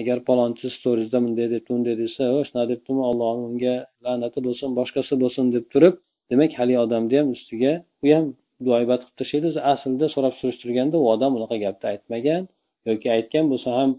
agar 0.00 0.18
palonchi 0.28 0.66
storiesda 0.76 1.18
bunday 1.24 1.48
debdi 1.54 1.68
bunday 1.74 1.96
desa 2.02 2.24
shunaqa 2.48 2.68
debdimi 2.72 3.02
ollohni 3.10 3.44
unga 3.50 3.76
la'nati 4.04 4.38
bo'lsin 4.46 4.68
boshqasi 4.78 5.14
bo'lsin 5.22 5.44
deb 5.56 5.64
turib 5.72 5.94
demak 6.30 6.52
haligi 6.58 6.80
odamni 6.86 7.14
ham 7.20 7.28
ustiga 7.36 7.72
u 8.04 8.06
ham 8.14 8.26
duoibat 8.66 9.00
qilib 9.04 9.16
tashlaydi. 9.20 9.46
O'zi 9.50 9.60
aslida 9.72 10.06
so'rab 10.14 10.34
surishtirganda 10.40 10.96
u 11.02 11.04
odam 11.14 11.32
unaqa 11.38 11.56
gapni 11.64 11.86
aytmagan 11.92 12.42
yoki 12.88 13.08
aytgan 13.16 13.44
bo'lsa 13.52 13.70
ham 13.78 13.90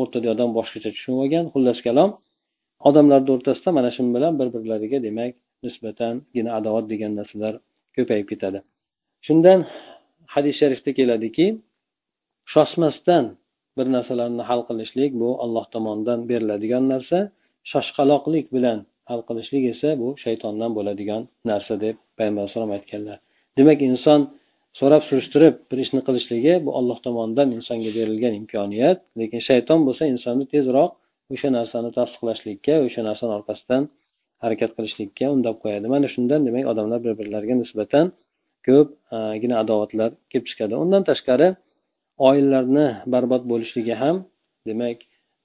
o'rtada 0.00 0.28
odam 0.34 0.50
boshqacha 0.58 0.90
tushunib 0.94 1.18
olgan 1.24 1.44
xullas 1.54 1.78
kalom 1.86 2.10
odamlarni 2.88 3.30
o'rtasida 3.34 3.70
mana 3.78 3.90
shu 3.96 4.02
bilan 4.16 4.32
bir 4.40 4.48
birlariga 4.54 4.98
demak 5.06 5.32
nisbatangina 5.64 6.50
adovat 6.58 6.84
degan 6.92 7.12
narsalar 7.18 7.54
ko'payib 7.96 8.26
ketadi. 8.32 8.58
Shundan 9.26 9.58
hadis 10.34 10.54
sharifda 10.60 10.90
keladiki 10.98 11.46
shoshmasdan 12.52 13.24
bir 13.76 13.86
narsalarni 13.96 14.42
hal 14.50 14.60
qilishlik 14.68 15.10
bu 15.22 15.28
alloh 15.44 15.64
tomonidan 15.74 16.20
beriladigan 16.30 16.84
narsa 16.92 17.18
shoshqaloqlik 17.72 18.46
bilan 18.56 18.78
hal 19.10 19.20
qilishlik 19.28 19.64
esa 19.72 19.88
bu 20.02 20.08
shaytondan 20.24 20.70
bo'ladigan 20.76 21.22
narsa 21.50 21.74
deb 21.84 21.96
payg'ambar 22.16 22.42
alayhisalom 22.42 22.72
aytganlar. 22.78 23.18
Demak 23.58 23.78
inson 23.90 24.20
so'rab 24.80 25.02
surishtirib 25.08 25.54
bir 25.70 25.78
ishni 25.84 26.00
qilishligi 26.06 26.54
bu 26.66 26.70
alloh 26.78 26.98
tomonidan 27.06 27.48
insonga 27.58 27.90
berilgan 27.98 28.34
imkoniyat 28.40 28.98
lekin 29.20 29.40
shayton 29.48 29.80
bo'lsa 29.86 30.04
insonni 30.14 30.44
tezroq 30.54 30.90
o'sha 31.34 31.48
narsani 31.58 31.90
tasdiqlashlikka 31.98 32.74
o'sha 32.86 33.02
narsani 33.08 33.32
orqasidan 33.38 33.82
harakat 34.44 34.70
qilishlikka 34.76 35.26
undab 35.34 35.56
qo'yadi. 35.62 35.86
Mana 35.94 36.06
shundan 36.14 36.40
demak 36.48 36.64
odamlar 36.72 36.98
bir 37.06 37.14
birlariga 37.20 37.54
nisbatan 37.62 38.06
ko'pgina 38.66 39.56
e, 39.58 39.60
adovatlar 39.64 40.10
kelib 40.30 40.46
chiqadi. 40.50 40.74
Undan 40.84 41.02
tashqari 41.10 41.48
oilalarni 42.28 42.88
barbod 43.14 43.42
bo'lishligi 43.52 43.94
ham 44.02 44.16
demak 44.68 44.98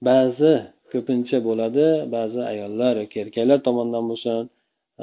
ba'zi 0.09 0.53
ko'pincha 0.91 1.37
bo'ladi 1.47 1.85
ba'zi 2.15 2.41
ayollar 2.51 2.93
yoki 3.03 3.17
erkaklar 3.23 3.59
tomonidan 3.67 4.05
bo'lsin 4.11 4.39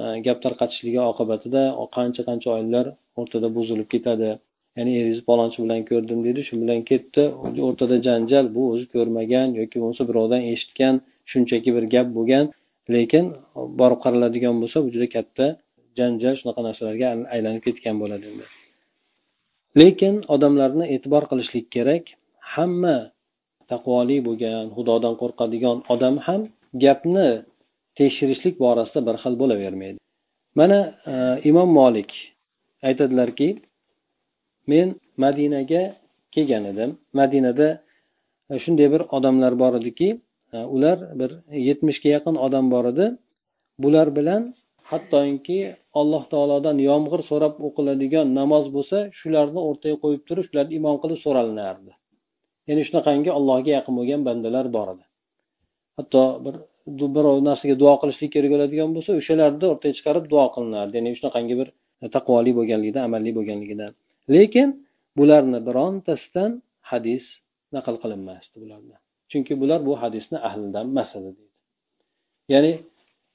e, 0.01 0.03
gap 0.27 0.39
tarqatishligi 0.45 1.01
oqibatida 1.11 1.63
qancha 1.97 2.23
qancha 2.29 2.49
oilalar 2.57 2.87
o'rtada 3.21 3.49
buzilib 3.57 3.89
ketadi. 3.95 4.31
Ya'ni 4.77 4.93
eringiz 5.01 5.21
palonchi 5.31 5.59
bilan 5.65 5.81
ko'rdim 5.91 6.21
dedi. 6.27 6.41
Shu 6.49 6.55
bilan 6.63 6.81
ketdi. 6.91 7.23
O'rtada 7.69 7.97
janjal 8.07 8.47
bu 8.57 8.63
o'zi 8.73 8.87
ko'rmagan 8.95 9.49
yoki 9.61 9.77
bo'lmasa 9.81 10.03
birovdan 10.11 10.43
eshitgan 10.53 10.95
shunchaki 11.31 11.71
bir 11.77 11.85
gap 11.95 12.09
bo'lgan. 12.17 12.45
Lekin 12.95 13.25
borib 13.81 14.01
qaraladigan 14.05 14.55
bo'lsa 14.63 14.79
bu 14.85 14.89
juda 14.95 15.09
katta 15.17 15.47
janjal 15.99 16.35
shunaqa 16.41 16.61
narsalarga 16.69 17.09
aylanib 17.35 17.63
ketgan 17.67 17.97
bo'ladi 18.03 18.25
endi. 18.31 18.45
Lekin 19.81 20.15
odamlarni 20.35 20.85
e'tibor 20.95 21.23
qilishlik 21.31 21.67
kerak. 21.77 22.05
Hamma 22.55 22.97
taqvoli 23.73 24.19
bo'lgan 24.29 24.65
xudodan 24.77 25.15
qo'rqadigan 25.23 25.77
odam 25.95 26.15
ham 26.27 26.41
gapni 26.85 27.29
tekshirishlik 27.99 28.55
borasida 28.65 29.01
bir 29.09 29.17
xil 29.23 29.35
bo'lavermaydi. 29.43 29.99
Mana 30.59 30.79
e, 31.13 31.15
imom 31.51 31.71
molik 31.81 32.11
aytadilarki 32.89 33.49
men 34.73 34.89
madinaga 35.25 35.83
kelgan 36.35 36.65
edim. 36.73 36.91
Madinada 37.21 37.69
e, 38.51 38.55
shunday 38.65 38.89
bir 38.95 39.03
odamlar 39.17 39.53
bor 39.63 39.73
ediki 39.81 40.09
e, 40.55 40.59
ular 40.75 40.99
bir 41.21 41.31
yetmishga 41.69 42.09
yaqin 42.17 42.37
odam 42.47 42.67
bor 42.75 42.85
edi. 42.93 43.07
Bular 43.83 44.09
bilan 44.19 44.43
hattoki 44.91 45.59
alloh 46.01 46.23
taolodan 46.33 46.79
yomg'ir 46.89 47.21
so'rab 47.31 47.55
o'qiladigan 47.67 48.27
namoz 48.41 48.65
bo'lsa 48.77 48.99
shularni 49.21 49.61
o'rtaga 49.69 49.97
qo'yib 50.05 50.23
turib 50.29 50.45
shularni 50.49 50.75
imom 50.81 50.97
qilib 51.03 51.19
so'ralinardi. 51.25 51.91
Ya'ni 52.69 52.83
shunaqangi 52.89 53.31
allohga 53.39 53.71
yaqin 53.79 53.95
bo'lgan 53.99 54.21
bandalar 54.29 54.67
bor 54.77 54.89
edi. 54.95 55.05
Hatto 55.99 56.23
bir 56.45 56.55
birov 57.17 57.37
narsaga 57.49 57.75
duo 57.83 57.95
qilishlik 58.03 58.31
kerak 58.37 58.51
bo'ladigan 58.55 58.91
bo'lsa 58.97 59.11
o'shalarni 59.21 59.67
o'rtaga 59.73 59.95
chiqarib 59.99 60.25
duo 60.33 60.47
qilinardi. 60.55 60.95
Ya'ni 60.99 61.11
shunaqangi 61.19 61.55
bir 61.61 61.69
e, 62.05 62.07
taqvoli 62.17 62.53
bo'lganligidan 62.59 63.03
amalli 63.09 63.31
bo'lganligidan 63.39 63.93
lekin 64.35 64.69
bularni 65.19 65.59
birontasidan 65.69 66.53
hadis 66.91 67.25
naql 67.77 67.97
qilinmasdi 68.03 68.57
bulardan 68.63 69.01
chunki 69.31 69.61
bular 69.61 69.81
bu 69.87 69.93
hadisni 70.03 70.39
ahlidan 70.49 70.87
emas 70.93 71.11
edi 71.19 71.31
deydi. 71.39 71.55
Ya'ni 72.53 72.73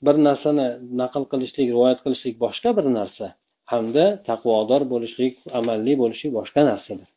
bir 0.06 0.16
narsani 0.28 0.68
naql 1.02 1.24
qilishlik 1.32 1.68
rivoyat 1.74 2.00
qilishlik 2.06 2.36
boshqa 2.46 2.70
bir 2.78 2.86
narsa 2.98 3.28
hamda 3.72 4.06
taqvodor 4.30 4.82
bo'lishlik 4.94 5.34
amalli 5.60 5.94
bo'lishlik 6.02 6.32
boshqa 6.40 6.62
narsadir. 6.72 7.10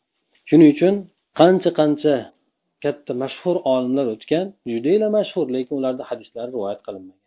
Shuning 0.48 0.68
uchun 0.74 0.94
qancha 1.40 1.70
qancha 1.80 2.14
katta 2.84 3.12
mashhur 3.22 3.56
olimlar 3.74 4.06
o'tgan 4.14 4.46
judayla 4.72 5.08
mashhur 5.18 5.46
lekin 5.56 5.74
ularni 5.80 6.04
hadislari 6.10 6.50
rivoyat 6.56 6.80
qilinmagan 6.86 7.20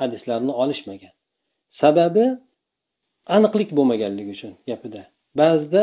hadislarni 0.00 0.52
olishmagan. 0.62 1.14
Sababi 1.80 2.24
aniqlik 3.36 3.70
bo'lmaganligi 3.78 4.30
uchun 4.36 4.52
gapida. 4.70 5.02
Ba'zida 5.42 5.82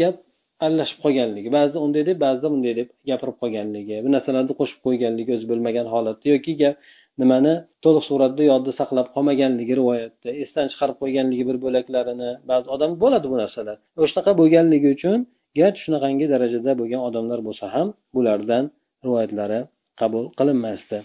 gap 0.00 0.16
aralashib 0.64 0.98
qolganligi 1.04 1.48
ba'zida 1.58 1.78
unday 1.86 2.02
deb 2.10 2.18
ba'zida 2.26 2.46
bunday 2.54 2.74
deb 2.80 2.88
gapirib 3.10 3.36
qolganligi 3.42 3.96
bu 4.04 4.08
narsalarni 4.16 4.54
qo'shib 4.60 4.80
qo'yganligi 4.86 5.30
o'zi 5.36 5.46
bilmagan 5.52 5.86
holatda 5.94 6.26
yoki 6.34 6.52
gap 6.62 6.74
nimani 7.20 7.54
to'liq 7.84 8.04
suratda 8.10 8.42
yodda 8.52 8.72
saqlab 8.80 9.08
qolmaganligi 9.14 9.74
rivoyatda 9.80 10.30
esdan 10.42 10.66
chiqarib 10.72 10.96
qo'yganligi 11.02 11.44
bir 11.48 11.56
bo'laklarini 11.64 12.30
ba'zi 12.50 12.66
odam 12.74 12.90
bo'ladi 13.02 13.26
bu 13.32 13.36
narsalar. 13.42 13.76
O'shanaqa 14.02 14.32
bo'lganligi 14.40 14.88
uchun 14.96 15.18
garchi 15.60 15.80
shunaqangi 15.86 16.26
darajada 16.34 16.72
bo'lgan 16.80 17.02
odamlar 17.08 17.38
bo'lsa 17.48 17.66
ham 17.74 17.88
bulardan 18.16 18.64
rivoyatlari 19.06 19.60
qabul 20.00 20.24
qilinmasdi. 20.38 20.98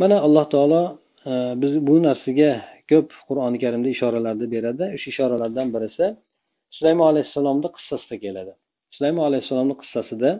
Mana 0.00 0.16
alloh 0.26 0.46
taolo 0.54 0.82
e, 1.30 1.32
biz 1.62 1.72
bu 1.88 1.94
narsaga 2.08 2.52
ko'p 2.90 3.08
qur'oni 3.28 3.58
karimda 3.64 3.88
ishoralarni 3.94 4.46
beradi. 4.54 4.84
O'sha 4.96 5.08
ishoralardan 5.12 5.68
birisi 5.74 6.06
sulaymon 6.80 7.06
alayhissalomni 7.12 7.68
qissasida 7.76 8.16
keladi. 8.24 8.52
Sulaymon 8.96 9.24
alayhissalomni 9.30 9.76
qissasida 9.82 10.30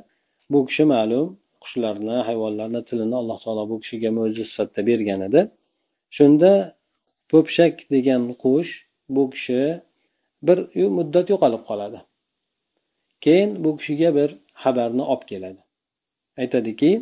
bu 0.52 0.58
kishi 0.68 0.84
ma'lum 0.94 1.26
qushlarni 1.62 2.16
hayvonlarni 2.28 2.80
tilini 2.88 3.16
alloh 3.20 3.38
taolo 3.44 3.62
bu 3.70 3.76
kishiga 3.82 4.10
mo'jiza 4.16 4.44
sifatida 4.50 4.82
bergan 4.90 5.20
edi. 5.28 5.40
Shunda 6.16 6.52
po'pishak 7.30 7.74
degan 7.94 8.22
qush 8.44 8.72
bu 9.14 9.22
kishi 9.34 9.60
bir 10.46 10.58
muddat 10.98 11.26
yo'qolib 11.32 11.62
qoladi. 11.70 11.98
Keyin 13.24 13.50
bu 13.64 13.70
kishiga 13.78 14.10
bir 14.18 14.30
xabarni 14.62 15.04
olib 15.12 15.24
keladi. 15.30 15.60
Aytadiki 16.42 16.92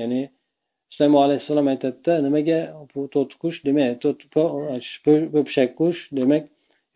ya'ni 0.00 0.20
sulaymon 0.94 1.22
alayhissalom 1.26 1.66
aytadida 1.72 2.14
nimaga 2.26 2.58
bu 2.90 3.00
to'tiqush 3.14 3.58
demak 3.68 4.02
po'pishak 5.34 5.70
qush 5.80 6.00
demak 6.18 6.44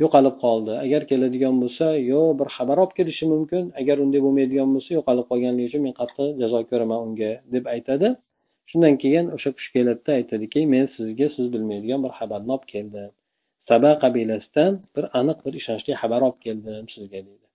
yo'qolib 0.03 0.37
qoldi. 0.45 0.73
Agar 0.85 1.03
keladigan 1.11 1.57
bo'lsa 1.63 1.87
yo 2.13 2.21
bir 2.41 2.49
xabar 2.57 2.77
olib 2.83 2.95
kelishi 2.99 3.25
mumkin 3.35 3.65
agar 3.81 3.97
unday 4.05 4.21
bo'lmaydigan 4.27 4.69
bo'lsa 4.75 4.91
yo'qolib 4.99 5.27
qolganligi 5.31 5.67
uchun 5.71 5.83
men 5.87 5.95
qattiq 6.01 6.29
jazo 6.43 6.61
ko'raman 6.71 6.99
unga 7.07 7.33
deb 7.55 7.65
aytadi. 7.75 8.09
Shundan 8.71 8.95
keyin 9.03 9.27
o'sha 9.37 9.51
qush 9.57 9.69
keladida 9.75 10.13
aytadiki 10.21 10.61
men 10.75 10.85
sizga 10.97 11.27
siz 11.37 11.47
bilmaydigan 11.55 12.01
bir 12.05 12.13
xabarni 12.19 12.51
olib 12.57 12.67
keldim. 12.75 13.11
Saba 13.69 13.91
qabilasidan 14.05 14.73
bir 14.95 15.05
aniq 15.21 15.39
bir 15.45 15.55
ishonchli 15.61 15.93
xabar 16.03 16.21
olib 16.29 16.41
keldim 16.47 16.85
sizga 16.95 17.21
deydi 17.27 17.48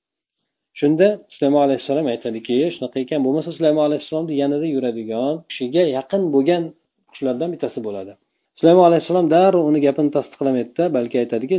shunda 0.80 1.08
sulaymon 1.36 1.62
alayhissalom 1.68 2.06
aytadiki 2.14 2.56
shunaqa 2.76 2.98
ekan 3.06 3.20
bo'lmasa 3.26 3.50
sulaymon 3.58 3.84
alayhissalomni 3.90 4.34
yanada 4.44 4.68
yuradigan 4.76 5.34
kishiga 5.50 5.84
yaqin 5.98 6.22
bo'lgan 6.36 6.64
qushlardan 7.12 7.50
bittasi 7.54 7.80
bo'ladi. 7.88 8.14
Sulaymon 8.60 8.86
alayhissalom 8.90 9.28
darrov 9.36 9.64
uni 9.70 9.80
gapini 9.88 10.12
tasdiqlamaydida 10.18 10.84
balki 10.98 11.18
aytadiki 11.24 11.58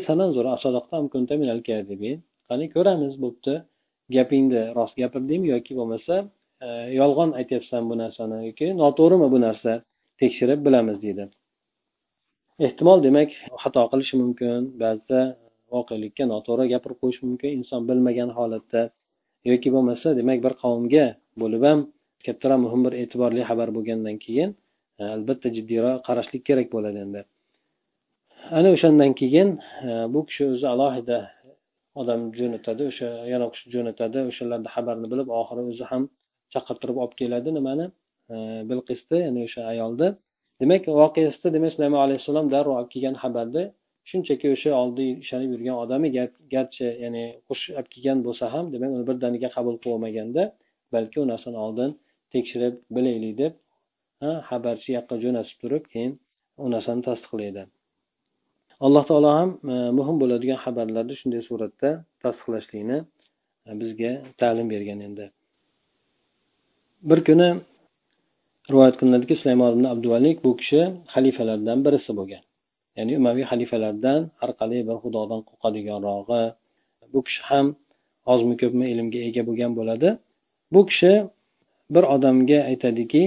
qani 2.48 2.66
ko'ramiz 2.74 3.14
bo'pti. 3.24 3.54
Gapingni 4.16 4.62
rost 4.78 4.94
gapirdingmi 5.02 5.48
yoki 5.54 5.72
bo'lmasa 5.78 6.14
e, 6.66 6.68
yolg'on 7.00 7.30
aytyapsan 7.40 7.82
bu 7.90 7.94
narsani 8.02 8.38
yoki 8.48 8.66
noto'g'rimi 8.82 9.28
bu 9.34 9.38
narsa 9.46 9.72
tekshirib 10.20 10.60
bilamiz 10.66 10.98
deydi. 11.04 11.24
Ehtimol 12.66 12.98
demak 13.06 13.30
xato 13.62 13.82
qilishi 13.92 14.14
mumkin 14.22 14.60
ba'zida 14.82 15.20
voqelikka 15.74 16.24
noto'g'ri 16.34 16.64
gapirib 16.74 16.98
qo'yishi 17.02 17.22
mumkin 17.28 17.50
inson 17.58 17.80
bilmagan 17.88 18.30
holatda. 18.38 18.82
Yoki 19.50 19.68
bo'lmasa 19.74 20.08
demak 20.20 20.38
bir 20.46 20.54
qavmga 20.62 21.06
bo'lib 21.42 21.62
ham 21.68 21.80
kattaroq 22.26 22.60
muhim 22.64 22.80
bir 22.86 22.92
e'tiborli 23.02 23.42
xabar 23.50 23.68
bo'lgandan 23.76 24.16
keyin 24.24 24.50
e, 25.00 25.02
albatta 25.16 25.48
jiddiyroq 25.56 25.98
qarashlik 26.08 26.42
kerak 26.48 26.68
bo'ladi 26.74 26.98
endi. 27.06 27.20
Ana 28.58 28.68
o'shandan 28.76 29.12
keyin 29.20 29.48
e, 29.88 29.90
bu 30.14 30.20
kishi 30.28 30.44
o'zi 30.52 30.66
alohida 30.74 31.18
odam 32.00 32.20
jo'natadi 32.38 32.82
o'sha 32.90 33.08
yana 33.32 33.46
kishi 33.54 33.66
jo'natadi 33.74 34.18
o'shalarni 34.30 34.68
xabarini 34.76 35.08
bilib 35.12 35.28
oxiri 35.40 35.62
o'zi 35.70 35.84
ham 35.90 36.02
chaqirtirib 36.54 36.96
olib 37.02 37.14
keladi 37.20 37.50
nimani? 37.58 37.86
E, 38.32 38.36
Bilqisni 38.70 39.18
ya'ni 39.26 39.40
o'sha 39.46 39.62
ayolni 39.72 40.08
demak 40.60 40.82
voqeasida 41.00 41.48
demak 41.56 41.72
sulaymon 41.76 42.00
alayhissalom 42.06 42.46
darrov 42.54 42.74
olib 42.78 42.90
kelgan 42.94 43.16
xabarni 43.22 43.64
shunchaki 44.10 44.46
o'sha 44.54 44.70
oldin 44.82 45.12
ishonib 45.24 45.50
yurgan 45.54 45.76
odami 45.84 46.08
garchi 46.54 46.86
ya'ni 47.04 47.24
qush 47.48 47.64
olib 47.78 47.88
kelgan 47.94 48.18
bo'lsa 48.26 48.44
ham 48.54 48.64
demak 48.74 48.90
uni 48.96 49.04
birdaniga 49.10 49.48
qabul 49.56 49.74
qilib 49.80 49.94
olmaganda 49.96 50.42
balki 50.94 51.16
u 51.22 51.26
narsani 51.32 51.58
oldin 51.66 51.90
tekshirib 52.34 52.74
bilaylik 52.96 53.34
deb 53.42 53.52
xabarchi 54.48 54.90
yoqqa 54.96 55.14
jo'natib 55.24 55.56
turib 55.62 55.84
keyin 55.92 56.12
u 56.64 56.66
narsani 56.74 57.02
tasdiqlaydi. 57.08 57.62
Alloh 58.86 59.04
taolo 59.10 59.30
ham 59.38 59.50
e, 59.72 59.74
muhim 59.98 60.16
bo'ladigan 60.22 60.58
xabarlarni 60.64 61.14
shunday 61.20 61.42
suratda 61.48 61.90
tasdiqlashlikni 62.22 62.98
e, 63.68 63.70
bizga 63.80 64.12
ta'lim 64.40 64.66
bergan 64.74 65.00
endi. 65.08 65.26
Bir 67.10 67.18
kuni 67.28 67.48
rivoyat 68.72 68.94
qilinadiki 69.00 69.34
sulaymon 69.40 69.70
ibn 69.76 69.84
abduvalik 69.94 70.36
bu 70.44 70.50
kishi 70.60 70.80
xalifalardan 71.14 71.78
birisi 71.86 72.12
bo'lgan. 72.18 72.42
Ya'ni 72.96 73.12
umaviy 73.20 73.44
xalifalardan 73.50 74.20
har 74.40 74.50
qalay 74.60 74.80
bir 74.88 74.96
xudodan 75.02 75.40
qo'rqadiganrog'i 75.48 76.42
bu 77.12 77.20
kishi 77.26 77.42
ham 77.50 77.66
ozmi 78.32 78.54
ko'pmi 78.62 78.84
ilmga 78.92 79.20
ega 79.28 79.42
bo'lgan 79.48 79.72
bo'ladi. 79.78 80.08
Bu 80.74 80.80
kishi 80.88 81.12
bir 81.94 82.04
odamga 82.14 82.58
aytadiki 82.70 83.22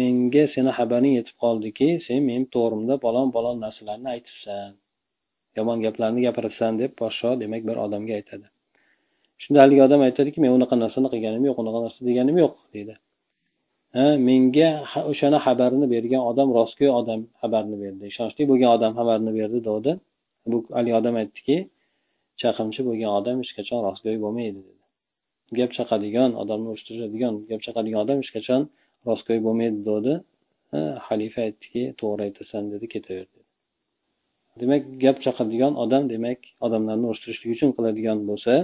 menga 0.00 0.44
seni 0.54 0.70
xabaring 0.78 1.14
yetib 1.18 1.36
qoldiki 1.44 1.88
sen 2.06 2.18
meni 2.28 2.46
to'g'rimda 2.54 2.94
palon 3.04 3.28
palon 3.36 3.56
narsalarni 3.64 4.08
aytibsan 4.14 4.70
yomon 5.58 5.78
gaplarni 5.84 6.20
gapiribsan 6.26 6.72
deb 6.82 6.92
podsho 7.00 7.30
demak 7.42 7.62
bir 7.68 7.76
odamga 7.84 8.12
aytadi. 8.20 8.46
Shunda 9.42 9.58
haligi 9.64 9.82
odam 9.88 10.00
aytadiki 10.08 10.38
men 10.44 10.52
unaqa 10.58 10.74
narsani 10.84 11.08
qilganim 11.12 11.44
yo'q 11.48 11.58
unaqa 11.62 11.78
narsa 11.84 12.00
deganim 12.08 12.36
yo'q 12.42 12.54
deydi. 12.74 12.94
Menga 14.28 14.70
o'shani 15.10 15.38
xabarini 15.46 15.86
bergan 15.94 16.22
odam 16.30 16.48
rostgo'y 16.58 16.90
odam 17.00 17.20
xabarni 17.42 17.76
berdi. 17.82 18.02
Ishonchli 18.12 18.42
bo'lgan 18.50 18.70
odam 18.76 18.92
xabarni 18.98 19.32
berdi 19.38 19.58
degdi. 19.68 19.92
Bu 20.52 20.58
haligi 20.76 20.94
odam 21.00 21.14
aytdiki 21.22 21.56
chaqimchi 22.42 22.80
bo'lgan 22.88 23.10
odam 23.18 23.36
hech 23.42 23.52
qachon 23.58 23.80
rostgo'y 23.88 24.18
bo'lmaydi 24.24 24.60
dedi. 24.68 24.82
Gap 25.58 25.70
chaqadigan 25.78 26.30
odamni 26.42 26.68
urushtiradigan 26.72 27.34
gap 27.50 27.60
chaqadigan 27.66 28.00
odam 28.04 28.16
hech 28.22 28.32
qachon 28.36 28.62
rostgo'y 29.08 29.40
bo'lmaydi 29.46 29.80
degdi. 29.88 30.14
Xalifa 31.06 31.40
aytdiki 31.48 31.82
to'g'ri 32.00 32.20
aytasan 32.28 32.62
dedi 32.72 32.86
ketaver 32.94 33.26
dedi 33.34 33.48
demak 34.60 34.82
gap 35.04 35.16
chaqadigan 35.24 35.72
odam 35.84 36.02
demak 36.14 36.38
odamlarni 36.66 37.06
urushtirishlik 37.10 37.50
uchun 37.56 37.70
qiladigan 37.76 38.18
bo'lsa 38.30 38.54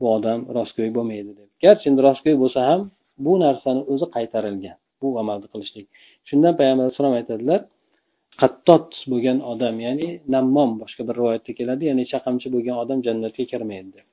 bu 0.00 0.06
odam 0.16 0.38
rostgo'y 0.56 0.90
bo'lmaydi 0.96 1.32
deb 1.38 1.48
garchi 1.64 1.84
endi 1.90 2.00
rostgo'y 2.08 2.36
bo'lsa 2.42 2.60
ham 2.70 2.80
bu 3.24 3.32
narsani 3.44 3.82
o'zi 3.92 4.06
qaytarilgan. 4.16 4.76
Bu 5.02 5.08
amalni 5.22 5.46
qilishlik. 5.52 5.86
Shundan 6.28 6.54
payg'ambar 6.58 6.84
alayhissalom 6.84 7.14
aytadilar 7.20 7.60
qattot 8.42 8.88
bo'lgan 9.12 9.38
odam 9.52 9.76
ya'ni 9.86 10.08
nammom 10.34 10.70
boshqa 10.82 11.02
bir 11.08 11.14
rivoyatda 11.20 11.52
keladi 11.58 11.82
ya'ni 11.90 12.04
chaqamchi 12.12 12.48
bo'lgan 12.54 12.76
odam 12.82 12.98
jannatga 13.06 13.44
kirmaydi 13.52 13.90
deb. 13.96 14.06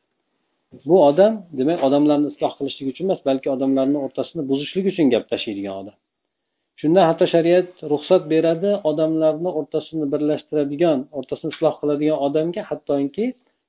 Bu 0.89 0.97
odam 1.09 1.33
demak 1.59 1.79
odamlarni 1.87 2.27
isloh 2.33 2.51
qilishlik 2.59 2.87
uchun 2.93 3.05
emas 3.07 3.21
balki 3.29 3.47
odamlarni 3.55 3.97
o'rtasini 4.05 4.43
buzishlik 4.51 4.85
uchun 4.91 5.07
gap 5.13 5.23
tashlaydigan 5.31 5.75
odam. 5.81 5.95
Shunda 6.81 7.01
hatto 7.09 7.25
shariat 7.33 7.69
ruxsat 7.93 8.23
beradi 8.33 8.71
odamlarni 8.89 9.49
o'rtasini 9.59 10.05
birlashtiradigan 10.13 10.99
o'rtasini 11.17 11.49
isloh 11.55 11.73
qiladigan 11.81 12.17
odamga 12.27 12.61
hattoki 12.69 13.25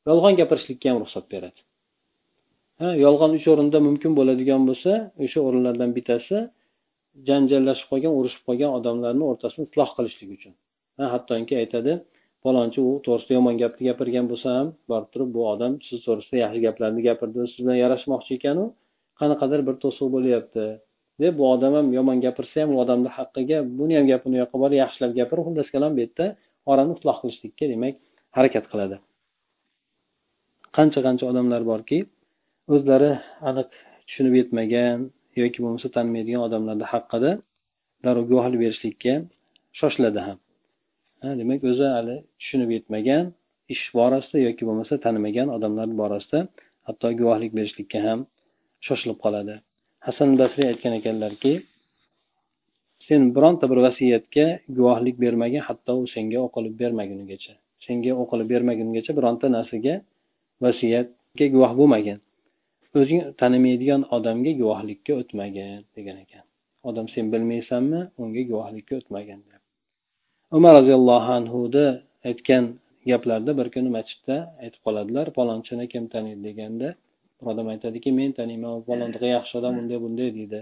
yolg'on 0.08 0.34
gapirishlikka 0.40 0.86
ham 0.90 0.98
ruxsat 1.04 1.24
beradi. 1.34 1.58
Ha 2.80 2.88
yolg'on 3.04 3.32
uch 3.38 3.46
o'rinda 3.52 3.78
mumkin 3.88 4.12
bo'ladigan 4.18 4.62
bo'lsa 4.68 4.92
o'sha 5.24 5.40
o'rinlardan 5.48 5.90
bittasi 5.96 6.36
janjallashib 7.28 7.86
qolgan 7.92 8.12
urushib 8.18 8.42
qolgan 8.48 8.70
odamlarni 8.78 9.24
o'rtasini 9.30 9.64
isloh 9.68 9.90
qilishlik 9.96 10.30
uchun. 10.36 10.52
Ha 10.98 11.04
hattoki 11.14 11.54
aytadi 11.62 11.92
falonchi 12.44 12.80
u 12.88 12.90
to'g'risida 13.06 13.32
yomon 13.38 13.56
gapni 13.62 13.82
gapirgan 13.88 14.26
bo'lsa 14.30 14.48
ham 14.58 14.68
borib 14.90 15.08
turib 15.14 15.30
bu 15.36 15.40
odam 15.52 15.72
siz 15.88 15.98
to'g'risida 16.06 16.36
yaxshi 16.44 16.60
gaplarni 16.66 17.00
gapirdi 17.08 17.38
siz 17.52 17.60
bilan 17.64 17.78
yarashmoqchi 17.84 18.32
ekanu 18.38 18.64
qanaqadir 19.20 19.60
bir 19.68 19.74
to'siq 19.84 20.08
bo'lyapti 20.16 20.64
deb 21.22 21.32
bu 21.38 21.44
odam 21.54 21.72
ham 21.78 21.86
yomon 21.98 22.18
gapirsa 22.26 22.56
ham 22.62 22.70
u 22.74 22.78
odamni 22.84 23.10
haqqiga 23.18 23.58
buni 23.78 23.94
ham 23.98 24.06
gapini 24.12 24.34
u 24.36 24.40
yoqqa 24.42 24.56
borib 24.62 24.76
yaxshilab 24.82 25.12
gapirib 25.20 25.44
xullas 25.48 25.68
kalom 25.74 25.92
bu 25.96 26.00
yerda 26.04 26.26
orani 26.70 26.92
isloh 26.98 27.16
qilishlikka 27.22 27.64
demak 27.72 27.94
harakat 28.36 28.64
qiladi 28.72 28.96
qancha 30.76 31.00
qancha 31.06 31.24
odamlar 31.32 31.62
borki 31.72 31.98
o'zlari 32.74 33.12
aniq 33.48 33.68
tushunib 34.06 34.34
yetmagan 34.40 34.98
yoki 35.42 35.58
bo'lmasa 35.64 35.88
tanimaydigan 35.96 36.42
odamlarni 36.48 36.86
haqida 36.92 37.30
darrov 38.04 38.24
guvohlik 38.30 38.60
berishlikka 38.64 39.14
shoshiladi 39.78 40.20
ham. 40.26 40.38
Demak 41.40 41.60
o'zi 41.70 41.86
hali 41.96 42.16
tushunib 42.40 42.70
yetmagan 42.76 43.24
ish 43.74 43.84
borasida 43.98 44.38
yoki 44.48 44.62
bo'lmasa 44.68 44.94
tanimagan 45.04 45.48
odamlar 45.56 45.88
borasida 46.00 46.40
hatto 46.88 47.06
guvohlik 47.20 47.52
berishlikka 47.58 47.98
ham 48.06 48.18
shoshilib 48.86 49.18
qoladi. 49.24 49.54
Hasan 50.06 50.28
basriy 50.40 50.66
aytgan 50.72 50.92
ekanlarki 51.00 51.52
sen 53.08 53.20
bironta 53.36 53.64
bir 53.70 53.78
vasiyatga 53.86 54.46
guvohlik 54.78 55.16
bermagin 55.24 55.62
hatto 55.68 55.92
u 56.02 56.04
senga 56.14 56.38
o'qilib 56.46 56.74
bermagunigacha. 56.82 57.52
Senga 57.86 58.12
o'qilib 58.22 58.48
bermagungacha 58.54 59.12
bironta 59.18 59.46
narsaga 59.56 59.94
vasiyatga 60.64 61.46
guvoh 61.54 61.74
bo'lmagin. 61.82 62.18
O'zing 62.98 63.20
tanimaydigan 63.40 64.02
odamga 64.16 64.52
guvohlikka 64.60 65.12
o'tmagin 65.20 65.80
degan 65.96 66.16
ekan. 66.24 66.44
Odam 66.88 67.06
sen 67.14 67.24
bilmaysanmi 67.32 68.00
unga 68.22 68.42
guvohlikka 68.50 68.94
o'tmagin 69.00 69.40
umar 70.56 70.72
roziyallohu 70.80 71.30
anhuni 71.38 71.86
aytgan 72.28 72.64
gaplarida 73.10 73.52
bir 73.58 73.68
kuni 73.74 73.90
masjidda 73.96 74.36
aytib 74.62 74.80
qoladilar 74.86 75.26
palonchini 75.38 75.84
kim 75.92 76.04
taniydi 76.14 76.42
deganda 76.48 76.88
bir 77.38 77.46
odam 77.52 77.68
aytadiki 77.74 78.10
men 78.20 78.30
taniyman 78.38 78.72
u 78.78 78.80
palondaqa 78.90 79.28
yaxshi 79.36 79.54
odam 79.60 79.74
unday 79.80 79.98
bunday 80.04 80.28
deydi. 80.38 80.60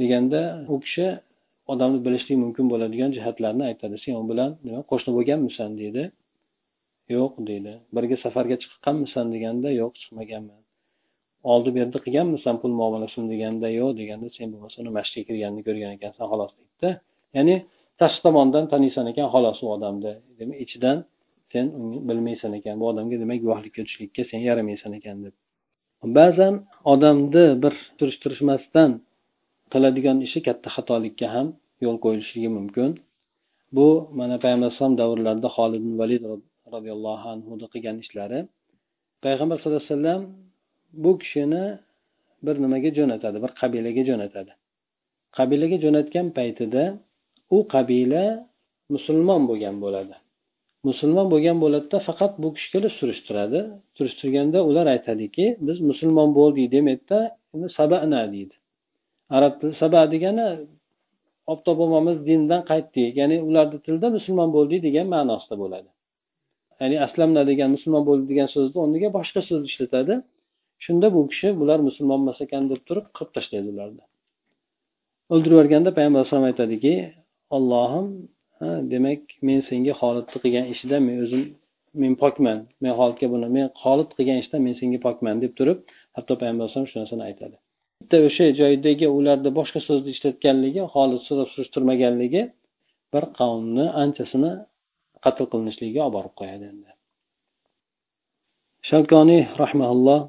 Deganda 0.00 0.40
u 0.72 0.76
kishi 0.84 1.06
odamni 1.72 1.98
bilishlik 2.06 2.38
mumkin 2.44 2.66
bo'ladigan 2.72 3.10
jihatlarni 3.16 3.64
aytadi. 3.70 3.96
Sen 4.04 4.14
u 4.20 4.24
bilan 4.30 4.50
nima 4.66 4.80
qo'shni 4.90 5.10
bo'lganmisan? 5.16 5.70
deydi. 5.80 6.02
Yo'q 7.16 7.32
deydi. 7.50 7.72
Birga 7.96 8.16
safarga 8.24 8.56
chiqqanmisan? 8.62 9.26
deganda 9.34 9.68
yo'q 9.80 9.92
chiqmaganman. 10.00 10.60
Oldi 11.52 11.70
berdi 11.78 11.98
qilganmisan 12.04 12.54
pul 12.60 12.72
muomalasini 12.80 13.26
deganda 13.32 13.68
yo'q 13.80 13.90
deganda 14.00 14.28
sen 14.36 14.46
bo'lmasa 14.52 14.76
uni 14.82 14.90
masjidga 14.98 15.24
kirganini 15.28 15.62
ko'rgan 15.68 15.90
ekansan 15.98 16.26
xolos 16.32 16.52
deydida 16.58 16.90
ya'ni 17.36 17.56
tashqi 18.00 18.20
tomondan 18.26 18.64
taniysan 18.72 19.06
ekan 19.12 19.28
xolos 19.34 19.58
u 19.64 19.66
odamni. 19.76 20.12
Demak 20.38 20.58
ichidan 20.64 20.98
sen 21.52 21.66
uni 21.80 21.98
bilmaysan 22.08 22.52
ekan 22.58 22.74
bu 22.80 22.84
odamga 22.92 23.16
demak 23.22 23.38
guvohlikka 23.44 23.80
tushlikka 23.88 24.22
sen 24.30 24.40
yaramaysan 24.48 24.92
ekan 24.98 25.16
deb. 25.24 25.34
Ba'zan 26.18 26.54
odamni 26.92 27.44
bir 27.62 27.74
surishtirishmasdan 27.98 28.90
qiladigan 29.72 30.18
ishi 30.26 30.40
katta 30.46 30.68
xatolikka 30.76 31.26
ham 31.34 31.46
yo'l 31.84 31.96
qo'yilishligi 32.04 32.50
mumkin. 32.58 32.90
Bu 33.76 33.86
mana 34.18 34.36
payg'ambar 34.42 34.66
alayhisalom 34.68 34.94
davrlarida 35.02 35.48
holid 35.56 35.84
valid 36.00 36.22
roziyallohu 36.74 37.26
anhu 37.34 37.52
qilgan 37.74 37.96
ishlari. 38.04 38.40
Payg'ambar 39.24 39.56
sallallohu 39.58 39.82
alayhi 39.84 39.94
vasallam 39.96 40.22
bu 40.92 41.18
kishini 41.18 41.64
bir 42.42 42.56
nimaga 42.64 42.90
jo'natadi 42.98 43.36
bir 43.44 43.50
qabilaga 43.60 44.02
jo'natadi. 44.10 44.52
Qabilaga 45.36 45.76
jo'natgan 45.84 46.26
paytida 46.38 46.82
u 47.56 47.58
qabila 47.74 48.24
musulmon 48.94 49.42
bo'lgan 49.50 49.76
bo'ladi. 49.84 50.14
Musulmon 50.88 51.26
bo'lgan 51.32 51.56
bo'ladida 51.64 51.98
faqat 52.08 52.32
bu 52.42 52.48
kishi 52.56 52.68
kelib 52.74 52.92
surishtiradi. 53.00 53.60
Surishtirganda 53.96 54.58
ular 54.68 54.86
aytadiki 54.94 55.46
biz 55.66 55.78
musulmon 55.90 56.30
bo'ldik 56.38 56.66
demaydida 56.74 57.18
sabana 57.78 58.22
deydi. 58.34 58.54
Arab 59.36 59.52
tili 59.60 59.74
saba 59.82 60.00
degani 60.14 60.46
ota 61.52 61.72
bobomiz 61.80 62.18
dindan 62.28 62.62
qaytdik 62.70 63.12
ya'ni 63.20 63.36
ularni 63.48 63.78
tilida 63.84 64.08
musulmon 64.16 64.50
bo'ldik 64.56 64.80
degan 64.86 65.06
ma'nosida 65.14 65.56
bo'ladi. 65.62 65.88
Ya'ni 66.80 66.96
aslamna 67.06 67.42
degan 67.50 67.68
musulmon 67.76 68.02
bo'ldi 68.08 68.24
degan 68.32 68.48
so'zni 68.54 68.78
o'rniga 68.84 69.08
boshqa 69.18 69.40
so'z 69.48 69.62
ishlatadi. 69.70 70.14
Shunda 70.84 71.06
bu 71.14 71.20
kishi 71.30 71.48
bular 71.60 71.78
musulmon 71.88 72.20
emas 72.24 72.38
ekan 72.46 72.62
deb 72.72 72.80
turib 72.88 73.06
qirib 73.16 73.30
tashlaydi 73.36 73.68
ularni. 73.74 74.04
O'ldirib 75.32 75.54
yuborganda 75.56 75.90
payg'ambar 75.96 76.20
alayhisalom 76.20 76.46
aytadiki 76.50 76.94
ollohim 77.56 78.06
demak 78.92 79.22
men 79.46 79.58
senga 79.68 79.94
holidni 80.00 80.38
qilgan 80.44 80.66
ishidan 80.74 81.02
men 81.08 81.16
o'zim 81.24 81.44
men 82.02 82.12
pokman 82.22 82.58
men 82.82 82.92
holidga 82.98 83.26
buni 83.34 83.48
men 83.56 83.66
holid 83.82 84.10
qilgan 84.16 84.38
ishdan 84.42 84.60
men 84.66 84.74
senga 84.80 84.98
pokman 85.06 85.36
deb 85.44 85.52
turib 85.58 85.78
hatto 86.16 86.32
payg'ambar 86.40 86.62
alayhisalom 86.64 86.88
shu 86.90 86.96
narsani 87.02 87.24
aytadi. 87.30 87.56
Bitta 88.00 88.16
o'sha 88.28 88.46
joydagi 88.60 89.06
ularni 89.18 89.50
boshqa 89.58 89.80
so'zni 89.88 90.10
ishlatganligi 90.16 90.82
holid 90.94 91.22
so'rab 91.28 91.48
surishtirmaganligi 91.54 92.42
bir 93.12 93.24
qavmni 93.38 93.86
anchasini 94.02 94.52
qatl 95.24 95.44
qilinishligiga 95.52 96.00
olib 96.06 96.14
borib 96.18 96.34
qo'yadi 96.40 96.64
endi. 96.72 96.90
Shavkoniy 98.88 99.42
rahmaulloh 99.62 100.20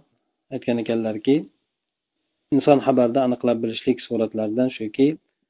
aytgan 0.54 0.78
ekanlarki 0.84 1.36
inson 2.56 2.80
xabarda 2.88 3.20
aniqlab 3.28 3.58
bilishlik 3.64 3.98
suratlaridan 4.08 4.70
shuki 4.78 5.08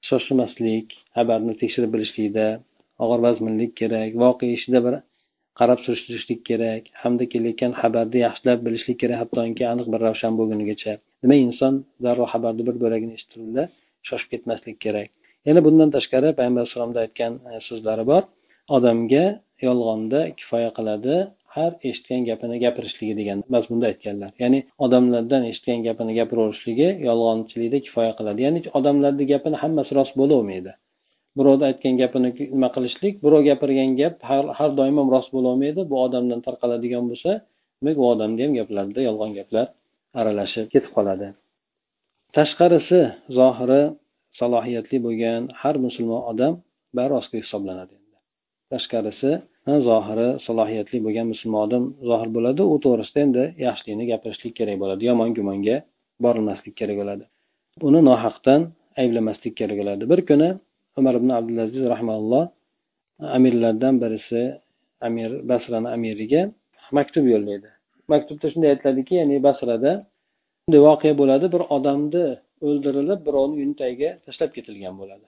shoshilmaslik 0.09 0.87
xabarni 1.17 1.53
tekshirib 1.61 1.91
bilishlikda 1.95 2.47
og'ir 3.03 3.19
vazminlik 3.27 3.71
kerak 3.81 4.11
voqea 4.23 4.51
ishida 4.57 4.79
bir 4.85 4.95
qarab 5.59 5.79
surishtirishlik 5.85 6.41
kerak 6.49 6.83
hamda 7.03 7.25
kelayotgan 7.33 7.73
xabarni 7.81 8.19
yaxshilab 8.27 8.59
bilishlik 8.65 8.97
kerak 9.01 9.17
hattoki 9.21 9.63
aniq 9.73 9.87
bir 9.93 9.99
ravshan 10.07 10.33
bo'lgunigacha. 10.39 10.93
Demak 11.23 11.39
inson 11.47 11.73
darrov 12.05 12.27
xabarni 12.33 12.63
bir 12.67 12.75
bo'lagini 12.83 13.13
eshittiruvda 13.17 13.63
shoshib 14.07 14.29
ketmaslik 14.33 14.77
kerak. 14.85 15.09
Yana 15.47 15.61
bundan 15.67 15.89
tashqari 15.95 16.29
payg'ambar 16.37 16.61
alayhisalomda 16.63 16.99
aytgan 17.05 17.33
e, 17.49 17.51
so'zlari 17.67 18.03
bor. 18.11 18.23
Odamga 18.75 19.25
yolg'onda 19.67 20.19
kifoya 20.39 20.69
qiladi 20.77 21.15
har 21.59 21.71
eshitgan 21.89 22.21
gapini 22.29 22.57
gapirishligi 22.65 23.13
degan 23.21 23.39
mazmunda 23.53 23.85
aytganlar. 23.91 24.31
Ya'ni 24.43 24.59
odamlardan 24.85 25.43
eshitgan 25.51 25.79
gapini 25.87 26.13
gapiraverishligi 26.19 26.89
yolg'onchilikda 27.07 27.79
kifoya 27.85 28.11
qiladi. 28.19 28.39
Ya'ni 28.47 28.59
odamlarni 28.79 29.25
gapini 29.33 29.57
hammasi 29.63 29.91
rost 29.99 30.13
bo'lavermaydi 30.21 30.71
birovni 31.37 31.65
aytgan 31.69 31.95
gapini 32.01 32.29
nima 32.53 32.69
qilishlik 32.75 33.13
birov 33.25 33.41
gapirgan 33.49 33.91
gap 34.01 34.15
har, 34.29 34.43
har 34.57 34.69
doim 34.79 34.95
ham 34.99 35.09
rost 35.15 35.29
bo'lolmaydi. 35.35 35.81
Bu 35.91 35.95
odamdan 36.05 36.39
tarqaladigan 36.47 37.05
bo'lsa 37.11 37.31
demak 37.79 37.97
u 38.01 38.05
odamni 38.13 38.41
ham 38.45 38.53
gaplarida 38.59 39.01
yolg'on 39.09 39.31
gaplar 39.39 39.65
aralashib 40.19 40.65
ketib 40.73 40.91
qoladi. 40.97 41.27
Tashqarisi 42.37 43.01
zohiri 43.39 43.81
salohiyatli 44.39 44.97
bo'lgan 45.05 45.41
har 45.61 45.75
musulmon 45.85 46.21
odam 46.31 46.53
bari 46.97 47.09
rostgo'y 47.15 47.41
hisoblanadi 47.45 47.95
tashqarisi 48.71 49.31
zohiri 49.67 50.27
salohiyatli 50.45 50.97
bo'lgan 51.05 51.27
musulmon 51.33 51.61
odam 51.67 51.83
zohir 52.09 52.29
bo'ladi 52.35 52.61
u 52.73 52.75
to'g'risida 52.85 53.19
endi 53.27 53.43
yaxshilikni 53.67 54.05
gapirishlik 54.11 54.53
kerak 54.59 54.77
bo'ladi 54.83 55.01
yomon 55.09 55.29
gumonga 55.37 55.77
borilmaslik 56.23 56.75
kerak 56.79 56.97
bo'ladi. 57.01 57.23
Uni 57.87 57.99
nohaqdan 58.09 58.61
ayblamaslik 59.01 59.53
kerak 59.59 59.77
bo'ladi. 59.81 60.03
Bir 60.11 60.19
kuni 60.29 60.49
umar 60.99 61.13
ibn 61.19 61.29
abdulaziz 61.39 61.83
rahmaulloh 61.93 62.43
amirlardan 63.37 63.95
birisi 64.03 64.41
amir 65.07 65.31
basrani 65.49 65.89
amiriga 65.95 66.41
maktub 66.97 67.25
yo'llaydi. 67.33 67.69
Maktubda 68.13 68.45
shunday 68.51 68.69
aytiladiki 68.73 69.13
ya'ni 69.21 69.37
basrada 69.47 69.91
bunday 70.65 70.81
voqea 70.87 71.13
bo'ladi 71.21 71.45
bir 71.53 71.61
odamni 71.75 72.25
o'ldirilib 72.67 73.19
birovni 73.27 73.53
uyini 73.59 73.75
tagiga 73.81 74.09
tashlab 74.25 74.51
ketilgan 74.57 74.95
bo'ladi. 75.01 75.25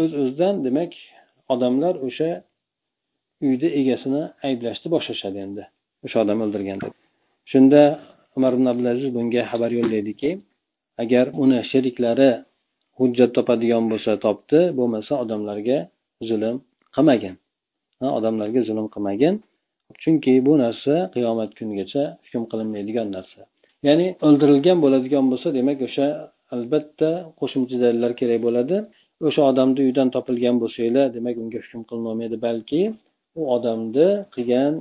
O'z 0.00 0.10
öz 0.12 0.14
o'zidan 0.20 0.54
demak 0.66 0.92
odamlar 1.54 1.94
o'sha 2.06 2.30
uyni 3.46 3.68
egasini 3.80 4.22
ayblashni 4.48 4.88
boshlashadi 4.94 5.38
endi. 5.46 5.62
O'sha 6.04 6.18
odam 6.24 6.38
o'ldirgan 6.44 6.78
deb. 6.84 6.92
Shunda 7.52 7.80
umar 8.36 8.52
ibn 8.56 8.66
abdulaziz 8.72 9.08
bunga 9.16 9.42
xabar 9.50 9.70
yo'llaydiki 9.78 10.30
agar 11.02 11.24
uni 11.42 11.58
sheriklari 11.70 12.30
hujjat 12.98 13.30
topadigan 13.36 13.84
bo'lsa 13.92 14.12
topdi 14.26 14.60
bo'lmasa 14.78 15.12
odamlarga 15.24 15.78
zulm 16.28 16.56
qilmagin. 16.94 17.34
Odamlarga 18.18 18.60
zulm 18.68 18.86
qilmagin. 18.94 19.34
Chunki 20.02 20.34
bu 20.46 20.52
narsa 20.64 20.94
qiyomat 21.14 21.50
kunigacha 21.58 22.02
hukm 22.24 22.44
qilinmaydigan 22.50 23.08
narsa. 23.16 23.40
Ya'ni 23.86 24.06
o'ldirilgan 24.26 24.78
bo'ladigan 24.84 25.24
bo'lsa 25.32 25.48
demak 25.58 25.78
o'sha 25.86 26.06
albatta 26.54 27.10
qo'shimcha 27.40 27.76
dalillar 27.84 28.12
kerak 28.20 28.40
bo'ladi. 28.46 28.76
O'sha 29.28 29.42
odamni 29.50 29.78
uyidan 29.84 30.08
topilgan 30.16 30.56
bo'lsanglar 30.62 31.06
demak 31.16 31.36
unga 31.42 31.58
hukm 31.64 31.82
qilinolmaydi 31.90 32.36
balki 32.46 32.80
u 33.40 33.42
odamni 33.56 34.08
qilgan 34.34 34.72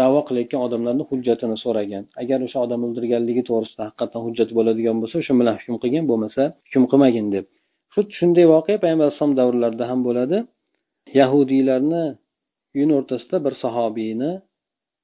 davo 0.00 0.20
qilayotgan 0.28 0.60
odamlarni 0.66 1.04
hujjatini 1.10 1.56
so'ragan. 1.64 2.04
Agar 2.22 2.38
o'sha 2.46 2.58
odam 2.66 2.80
o'ldirganligi 2.86 3.42
to'g'risida 3.50 3.82
haqiqatdan 3.88 4.22
hujjat 4.26 4.50
bo'ladigan 4.58 4.96
bo'lsa 5.02 5.16
o'sha 5.22 5.34
bilan 5.40 5.54
hukm 5.60 5.76
qilgin 5.82 6.04
bo'lmasa 6.10 6.42
hukm 6.66 6.84
qilmagin 6.92 7.26
deb. 7.34 7.44
Xuddi 7.94 8.12
shunday 8.20 8.46
voqea 8.54 8.76
payg'ambar 8.82 9.06
alayhisalom 9.06 9.34
davrlarida 9.40 9.84
ham 9.90 10.00
bo'ladi. 10.08 10.38
Yahudiylarni 11.20 12.04
uyini 12.76 12.94
o'rtasida 12.98 13.36
bir 13.46 13.54
sahobiyni 13.64 14.32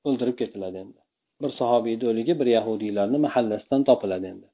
o'ldirib 0.08 0.36
ketiladi 0.42 0.76
endi. 0.84 0.98
Bir 1.42 1.50
sahobiyni 1.60 2.04
o'ligi 2.10 2.32
bir 2.40 2.48
yahudiylarni 2.56 3.18
mahallasidan 3.26 3.82
topiladi 3.88 4.26
endi. 4.32 4.46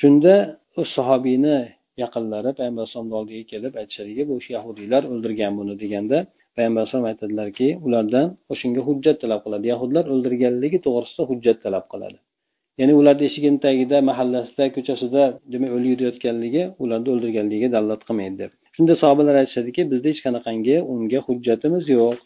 Shunda 0.00 0.34
u 0.80 0.82
sahobiyni 0.96 1.58
yaqinlari 2.02 2.50
payg'ambar 2.58 2.82
alayhisalomni 2.82 3.16
oldiga 3.20 3.44
kelib 3.52 3.72
aytishadiki 3.80 4.22
bu 4.30 4.34
yahudiylar 4.56 5.02
o'ldirgan 5.12 5.52
buni 5.60 5.74
deganda 5.82 6.18
payg'ambar 6.56 6.80
alayhisalom 6.82 7.08
aytadilarki 7.12 7.68
ulardan 7.86 8.26
o'shanga 8.52 8.82
hujjat 8.88 9.16
talab 9.22 9.40
qiladi. 9.44 9.64
Yahudlar 9.72 10.04
o'ldirganligi 10.12 10.78
to'g'risida 10.86 11.22
hujjat 11.30 11.58
talab 11.64 11.84
qiladi. 11.92 12.18
Ya'ni 12.80 12.94
ularni 13.00 13.24
eshigini 13.28 13.58
tagida 13.66 13.96
mahallasida 14.10 14.64
ko'chasida 14.76 15.22
demak 15.52 15.70
o'lib 15.76 15.90
yurayotganligi 15.94 16.62
ularni 16.82 17.08
o'ldirganligiga 17.14 17.68
dalolat 17.76 18.02
qilmaydi 18.08 18.36
deb. 18.42 18.50
Shunda 18.76 18.94
sahobalar 19.02 19.34
aytishadiki 19.42 19.82
bizda 19.92 20.08
hech 20.12 20.20
qanaqangi 20.26 20.76
unga 20.92 21.20
hujjatimiz 21.26 21.84
yo'q. 21.96 22.18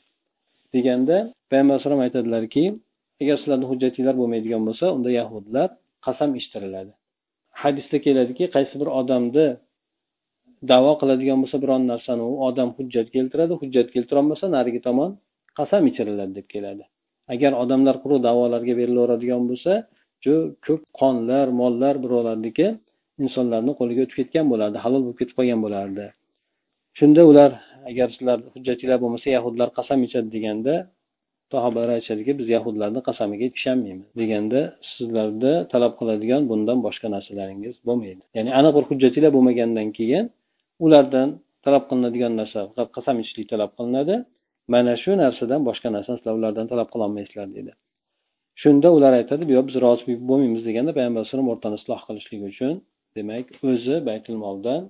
Deganda 0.75 1.17
payg'ambar 1.51 1.75
alayhisalom 1.75 2.03
aytadilarki 2.07 2.65
agar 3.23 3.37
sizlarni 3.41 3.67
hujjatinglar 3.71 4.15
bo'lmaydigan 4.21 4.63
bo'lsa 4.69 4.87
unda 4.97 5.11
yahudlar 5.21 5.69
qasam 6.07 6.31
ichtiriladi 6.41 6.93
hadisda 7.63 7.97
keladiki 8.07 8.45
qaysi 8.55 8.75
bir 8.81 8.89
odamni 9.01 9.47
davo 10.73 10.93
qiladigan 11.01 11.39
bo'lsa 11.43 11.57
biron 11.65 11.83
narsani 11.93 12.25
u 12.33 12.35
odam 12.49 12.69
hujjat 12.79 13.09
keltiradi 13.17 13.55
hujjat 13.63 13.89
keltirolmasa 13.95 14.45
narigi 14.57 14.81
tomon 14.89 15.11
qasam 15.59 15.83
ichiriladi 15.91 16.33
deb 16.39 16.47
keladi. 16.55 16.85
Agar 17.35 17.53
odamlar 17.63 17.97
quruq 18.03 18.21
davolarga 18.29 18.75
berilaveradigan 18.81 19.43
bo'lsa 19.51 19.73
shu 20.25 20.35
ko'p 20.67 20.83
qonlar 21.01 21.47
mollar 21.61 21.95
birovlarniki 22.05 22.67
insonlarni 23.25 23.73
qo'liga 23.81 24.01
o'tib 24.05 24.17
ketgan 24.21 24.47
bo'lardi 24.53 24.79
halol 24.85 25.01
bo'lib 25.05 25.19
ketib 25.21 25.35
qolgan 25.39 25.61
bo'lardi. 25.67 26.05
Shunda 26.99 27.23
ular 27.31 27.51
agar 27.91 28.09
sizlar 28.17 28.39
hujjatinglar 28.55 28.99
bo'lmasa 29.05 29.29
yahudlar 29.37 29.69
qasam 29.79 29.99
ichadi 30.07 30.29
deganda 30.37 30.75
sahobalar 31.53 31.91
aytishadiki 31.97 32.33
biz 32.41 32.49
yahudlarni 32.57 33.01
qasamiga 33.09 33.47
ishonmaymiz 33.59 34.09
deganda 34.21 34.61
sizlarda 34.95 35.53
talab 35.73 35.93
qiladigan 36.01 36.43
bundan 36.51 36.79
boshqa 36.87 37.09
narsalaringiz 37.17 37.75
bo'lmaydi. 37.89 38.23
Ya'ni 38.37 38.51
aniq 38.59 38.73
bir 38.77 38.85
hujjatinglar 38.91 39.31
bo'lmagandan 39.37 39.89
keyin 39.99 40.25
ulardan 40.85 41.29
talab 41.65 41.85
qilinadigan 41.91 42.33
narsa 42.41 42.61
qasam 42.97 43.17
ichishlik 43.23 43.47
talab 43.53 43.71
qilinadi. 43.79 44.15
Mana 44.75 44.93
shu 45.03 45.13
narsadan 45.23 45.61
boshqa 45.69 45.89
narsani 45.97 46.17
sizlar 46.19 46.35
ulardan 46.41 46.67
talab 46.73 46.89
qilolmaysizlar 46.95 47.49
deydi 47.57 47.73
shunda 48.63 48.89
ular 48.97 49.13
aytadi 49.21 49.43
yo'q 49.57 49.65
biz 49.69 49.77
rozi 49.85 50.15
bo'lmaymiz 50.31 50.63
deganda 50.69 50.93
payg'ambar 50.97 51.21
alayhisalom 51.21 51.49
o'rtani 51.53 51.77
isloh 51.81 52.01
qilishlik 52.09 52.41
uchun 52.51 52.75
demak 53.17 53.47
o'zi 53.71 53.97
baytul 54.09 54.37
moldan 54.45 54.83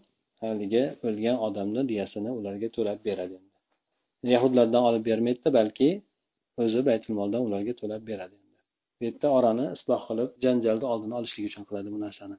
haligi 0.42 0.84
o'lgan 1.08 1.36
odamni 1.46 1.82
diyasini 1.90 2.30
ularga 2.38 2.68
to'lab 2.76 2.98
beradi. 3.08 3.36
Yahudlardan 4.34 4.82
olib 4.88 5.02
bermaydida 5.10 5.50
balki 5.58 5.88
o'zi 6.62 6.80
baytul 6.88 7.12
moldan 7.18 7.42
ularga 7.48 7.74
to'lab 7.80 8.02
beradi. 8.10 8.36
Bu 8.96 9.02
yerda 9.06 9.28
orani 9.38 9.66
isloh 9.76 10.00
qilib 10.08 10.30
janjalni 10.44 10.86
oldini 10.92 11.14
olishlik 11.20 11.44
uchun 11.50 11.62
qiladi 11.68 11.88
bu 11.94 11.98
narsani. 12.06 12.36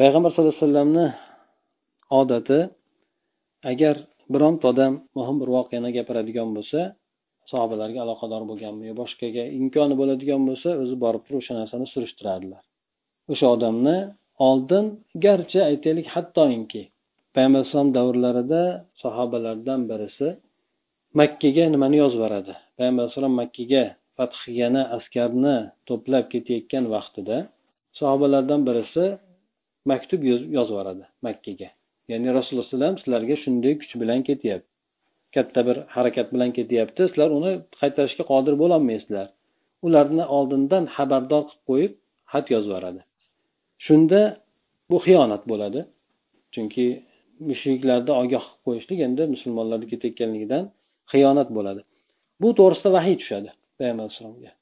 Payg'ambar 0.00 0.30
sallallohu 0.30 0.54
alayhi 0.54 0.64
vasallamni 0.64 1.06
odati 2.20 2.60
agar 3.72 3.96
bironta 4.32 4.64
odam 4.72 4.92
muhim 5.18 5.36
bir 5.42 5.48
voqeani 5.56 5.90
gapiradigan 5.96 6.48
bo'lsa 6.56 6.80
sahobalarga 7.50 8.00
aloqador 8.06 8.42
bo'lganmi 8.50 8.84
yo 8.90 8.94
boshqaga 9.02 9.44
imkoni 9.60 9.94
bo'ladigan 10.00 10.42
bo'lsa 10.48 10.68
o'zi 10.82 10.96
borib 11.04 11.22
turib 11.26 11.40
o'sha 11.42 11.54
narsani 11.60 11.86
surishtiradilar. 11.94 12.62
O'sha 13.32 13.46
odamni 13.56 13.96
oldin 14.48 14.84
garchi 15.26 15.58
aytaylik 15.70 16.06
hattoki 16.14 16.82
payg'ambar 17.34 17.60
alayhisalom 17.60 17.90
davrlarida 17.98 18.62
sahobalardan 19.02 19.80
birisi 19.90 20.28
makkaga 21.20 21.64
nimani 21.74 21.96
yozib 22.02 22.18
yuboradi? 22.18 22.54
Payg'ambar 22.76 23.02
alayhisalom 23.04 23.34
makkaga 23.42 23.84
fath 24.16 24.34
qilgani 24.42 24.82
askarni 24.96 25.56
to'plab 25.88 26.24
ketayotgan 26.32 26.84
vaqtida 26.94 27.36
sahobalardan 27.98 28.60
birisi 28.68 29.04
maktub 29.90 30.20
yozib 30.30 30.50
yuboradi 30.56 31.04
makkaga. 31.26 31.68
Ya'ni 32.10 32.28
rasululloh 32.36 32.66
alayhivasallam 32.66 32.98
sizlarga 33.02 33.36
shunday 33.44 33.74
kuch 33.80 33.94
bilan 34.02 34.20
ketyapti. 34.28 34.70
Katta 35.34 35.60
bir 35.68 35.76
harakat 35.96 36.28
bilan 36.34 36.50
ketyapti. 36.58 37.02
Sizlar 37.10 37.30
uni 37.38 37.52
qaytarishga 37.80 38.24
qodir 38.32 38.54
bo'lolmaysizlar. 38.62 39.26
Ularni 39.86 40.24
oldindan 40.36 40.84
xabardor 40.96 41.42
qilib 41.48 41.62
qo'yib 41.68 41.92
xat 42.32 42.46
yozib 42.54 42.70
yuboradi. 42.70 43.00
Shunda 43.86 44.20
bu 44.90 44.96
xiyonat 45.06 45.42
bo'ladi. 45.50 45.80
Chunki 46.54 46.86
mushriklarni 47.48 48.12
ogoh 48.22 48.44
qilib 48.46 48.62
qo'yishlik 48.66 49.00
endi 49.06 49.22
musulmonlarni 49.34 49.86
ketayotganligidan 49.92 50.64
xiyonat 51.12 51.48
bo'ladi. 51.56 51.80
Bu 52.42 52.48
to'g'risida 52.58 52.90
vahiy 52.96 53.16
tushadi 53.22 53.48
payg'ambar 53.78 54.04
alayhissalomga 54.04 54.52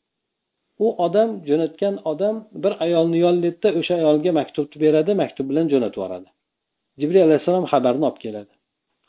u 0.79 0.87
odam 1.05 1.31
jo'natgan 1.49 1.95
odam 2.13 2.37
bir 2.65 2.73
ayolni 2.85 3.19
yollaydida 3.25 3.69
o'sha 3.81 3.95
ayolga 4.01 4.33
maktubni 4.41 4.81
beradi 4.85 5.13
maktub 5.23 5.47
bilan 5.51 5.67
jo'natib 5.73 5.99
yuboradi. 6.01 6.29
Jibril 7.01 7.23
alayhissalom 7.27 7.67
xabarni 7.73 8.05
olib 8.09 8.19
keladi. 8.25 8.53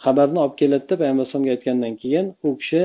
Xabarni 0.06 0.40
olib 0.44 0.56
keladida 0.62 0.94
payg'ambar 1.02 1.24
alayhisalomga 1.24 1.52
aytgandan 1.56 1.94
keyin 2.02 2.26
u 2.48 2.50
kishi 2.62 2.84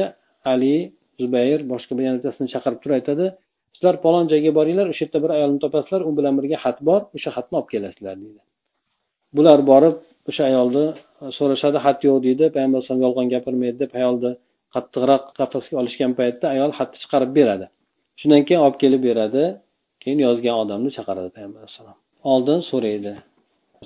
ali 0.53 0.75
zubayr 1.21 1.61
boshqa 1.73 1.93
bir 1.97 2.05
yana 2.09 2.19
chaqirib 2.55 2.81
turib 2.83 2.97
aytadi. 3.01 3.27
Sizlar 3.75 3.95
falon 4.05 4.27
joyga 4.33 4.51
boringlar 4.59 4.87
o'sha 4.93 5.03
yerda 5.05 5.19
bir 5.25 5.31
ayolni 5.37 5.59
topasizlar 5.65 6.01
u 6.09 6.11
bilan 6.19 6.35
birga 6.39 6.59
xat 6.65 6.79
bor 6.89 7.01
o'sha 7.17 7.31
xatni 7.37 7.55
olib 7.59 7.69
kelasizlar 7.75 8.17
deydi. 8.23 8.41
Bular 9.37 9.59
borib 9.71 9.97
o'sha 10.31 10.43
ayolni 10.51 10.87
so'rashadi 11.39 11.79
xat 11.87 11.99
yo'q 12.07 12.17
deydi. 12.27 12.45
Payg'ambar 12.55 12.77
alayhisalom 12.79 13.03
yolg'on 13.07 13.27
gapirmaydi 13.35 13.77
deb 13.83 13.93
ayolni 14.01 14.33
qattiqroq 14.75 15.25
qafasga 15.39 15.75
olishgan 15.83 16.13
paytda 16.21 16.47
ayol 16.55 16.71
xatni 16.79 16.99
chiqarib 17.03 17.31
beradi. 17.39 17.67
Shundan 18.21 18.43
keyin 18.49 18.61
olib 18.67 18.79
kelib 18.83 19.03
beradi. 19.09 19.45
Keyin 20.03 20.21
yozgan 20.27 20.57
odamni 20.63 20.91
chaqiradi 20.97 21.31
payg'ambar 21.37 21.61
alayhissalom 21.63 21.99
oldin 22.33 22.61
so'raydi. 22.71 23.13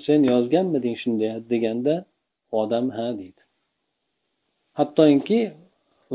Sen 0.03 0.23
yozganmiding 0.23 0.95
shunday 1.03 1.31
deganda 1.51 1.93
odam 2.61 2.85
ha 2.97 3.07
deydi. 3.19 3.41
Hattoki 4.79 5.39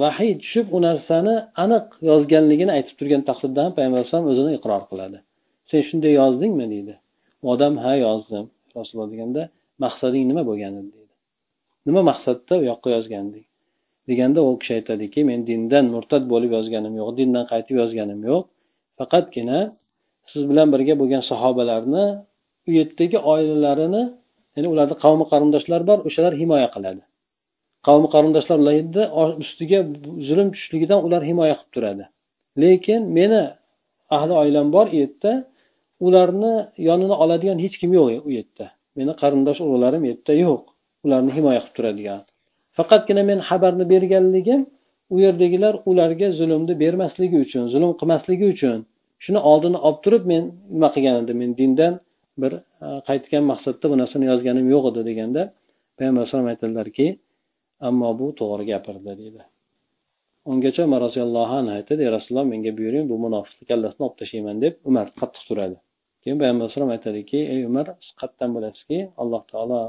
vahiy 0.03 0.33
tushib 0.43 0.67
u 0.77 0.79
narsani 0.89 1.35
aniq 1.65 1.87
yozganligini 2.11 2.73
aytib 2.77 2.97
turgan 3.01 3.23
taqdirda 3.29 3.61
ham 3.65 3.73
payg'ambar 3.77 3.99
alayhisalom 4.01 4.27
o'zini 4.33 4.51
iqror 4.59 4.83
qiladi. 4.91 5.19
Sen 5.71 5.81
shunday 5.89 6.13
yozdingmi? 6.21 6.67
deydi. 6.75 6.95
Odam 7.53 7.75
ha 7.85 7.93
yozdim. 8.07 8.45
Rasululloh 8.77 9.11
deganda 9.15 9.43
maqsading 9.85 10.25
nima 10.31 10.43
bo'lgan 10.51 10.73
edi 10.81 10.91
deydi. 10.97 11.15
Nima 11.87 12.01
maqsadda 12.11 12.55
u 12.61 12.63
yoqqa 12.71 12.89
yozganding? 12.97 13.47
deganda 14.09 14.41
u 14.49 14.51
kishi 14.61 14.73
aytadiki 14.79 15.21
men 15.31 15.41
dindan 15.51 15.85
murtad 15.95 16.25
bo'lib 16.33 16.51
yozganim 16.57 16.95
yo'q 17.01 17.11
dindan 17.21 17.45
qaytib 17.53 17.77
yozganim 17.83 18.21
yo'q. 18.31 18.43
Faqatgina 18.99 19.59
siz 20.31 20.43
bilan 20.51 20.69
birga 20.75 20.95
bo'lgan 21.01 21.23
sahobalarni 21.31 22.05
u 22.69 22.71
yerdagi 22.79 23.19
oilalarini 23.33 24.03
ya'ni 24.55 24.69
ularni 24.73 24.97
qavmi 25.05 25.25
qarindoshlari 25.33 25.85
bor 25.91 25.99
o'shalar 26.09 26.33
himoya 26.43 26.69
qiladi. 26.75 27.03
Qavmi 27.87 28.09
qarindoshlar 28.15 28.59
ularni 28.65 29.03
ustiga 29.43 29.79
zulm 30.29 30.49
tushishligidan 30.53 31.01
ular 31.07 31.23
himoya 31.31 31.55
qilib 31.61 31.73
turadi. 31.77 32.05
Lekin 32.63 33.03
meni 33.19 33.43
ahli 34.17 34.33
oilam 34.43 34.67
bor 34.77 34.87
u 34.95 34.97
yerda 35.03 35.33
ularni 36.07 36.55
yonini 36.89 37.17
oladigan 37.23 37.59
hech 37.65 37.77
kim 37.81 37.91
yo'q 37.99 38.09
u 38.29 38.31
yerda. 38.39 38.67
Meni 38.99 39.13
qarindosh 39.23 39.61
urug'larim 39.65 40.03
u 40.07 40.09
yerda 40.13 40.33
yo'q. 40.45 40.63
Ularni 41.07 41.31
himoya 41.37 41.61
qilib 41.63 41.75
turadigan. 41.79 42.21
Faqatgina 42.77 43.23
men 43.31 43.39
xabarni 43.49 43.85
berganligim 43.93 44.61
u 45.15 45.17
yerdagilar 45.25 45.75
ularga 45.91 46.29
zulmni 46.39 46.75
bermasligi 46.83 47.39
uchun 47.45 47.65
zulm 47.75 47.91
qilmasligi 48.01 48.47
uchun 48.55 48.79
shuni 49.25 49.41
oldini 49.51 49.79
olib 49.87 50.01
turib 50.05 50.25
men 50.33 50.43
nima 50.75 50.89
qilgan 50.95 51.17
edim? 51.23 51.37
Men 51.43 51.51
dindan 51.61 51.93
bir 52.43 52.53
e, 52.85 52.89
qaytgan 53.09 53.45
maqsadda 53.53 53.87
bu 53.93 53.97
narsani 54.03 54.25
yozganim 54.33 54.67
yo'q 54.75 54.85
edi 54.91 55.03
deganda 55.11 55.43
payg'ambar 55.97 56.21
alayhisalom 56.23 56.49
aytadilarki 56.53 57.07
ammo 57.89 58.11
bu 58.21 58.27
to'g'ri 58.41 58.65
gapirdi 58.73 59.13
deydi 59.21 59.43
ungacha 60.51 60.81
umar 60.89 61.01
roziyallohu 61.07 61.55
anhu 61.61 61.73
aytadi 61.79 62.01
ey 62.07 62.11
rasululloh 62.17 62.47
menga 62.53 62.73
buyuring 62.79 63.05
bu 63.11 63.17
munofiqni 63.25 63.65
kallasini 63.71 64.03
olib 64.07 64.17
tashlayman 64.21 64.57
deb 64.65 64.75
umar 64.91 65.07
qattiq 65.21 65.43
turadi 65.49 65.77
keyin 66.23 66.37
payg'ambar 66.41 66.65
alayhisalom 66.65 66.93
aytadiki 66.97 67.39
ey 67.53 67.61
umar 67.71 67.87
siz 68.05 68.13
qayerdan 68.21 68.51
bilasizki 68.57 68.99
alloh 69.23 69.43
taolo 69.53 69.83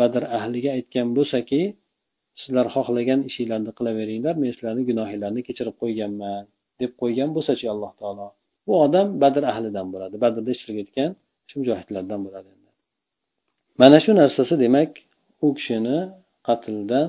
badr 0.00 0.22
ahliga 0.38 0.70
aytgan 0.78 1.08
bo'lsaki 1.18 1.60
sizlar 2.40 2.66
xohlagan 2.74 3.20
ishinglarni 3.30 3.72
qilaveringlar 3.78 4.34
men 4.42 4.50
sizlarni 4.56 4.82
gunohinglarni 4.90 5.40
kechirib 5.48 5.76
qo'yganman 5.82 6.42
deb 6.80 6.90
qo'ygan 7.00 7.30
bo'lsachi 7.36 7.66
alloh 7.74 7.92
taolo. 8.00 8.26
Bu 8.66 8.72
odam 8.84 9.06
badr 9.22 9.42
ahlidan 9.52 9.86
bo'ladi. 9.94 10.16
Badrda 10.24 10.50
ishtirok 10.56 10.78
etgan 10.84 11.10
shu 11.50 11.56
mujohidlardan 11.60 12.20
bo'ladi 12.26 12.50
mana 13.80 13.98
shu 14.04 14.12
narsasi 14.20 14.54
demak 14.64 14.90
u 15.46 15.48
kishini 15.58 15.98
qatldan 16.48 17.06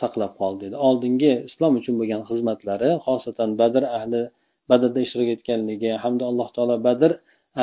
saqlab 0.00 0.32
qoldi 0.40 0.60
dedi 0.64 0.76
oldingi 0.88 1.32
islom 1.48 1.72
uchun 1.80 1.94
bo'lgan 2.00 2.22
xizmatlari 2.28 2.90
xosatan 3.06 3.50
badr 3.60 3.82
ahli 3.98 4.22
badrda 4.70 4.98
ishtirok 5.04 5.28
etganligi 5.36 5.90
hamda 6.04 6.24
alloh 6.30 6.48
taolo 6.56 6.76
badr 6.86 7.10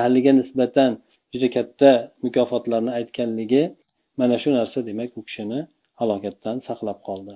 ahliga 0.01 0.31
nisbatan 0.39 0.91
juda 1.33 1.47
katta 1.55 1.91
mukofotlarni 2.25 2.91
aytganligi 2.99 3.63
mana 4.19 4.35
shu 4.41 4.49
narsa 4.57 4.79
demak 4.89 5.11
u 5.19 5.21
kishini 5.27 5.59
halokatdan 5.99 6.55
saqlab 6.67 6.99
qoldi. 7.07 7.33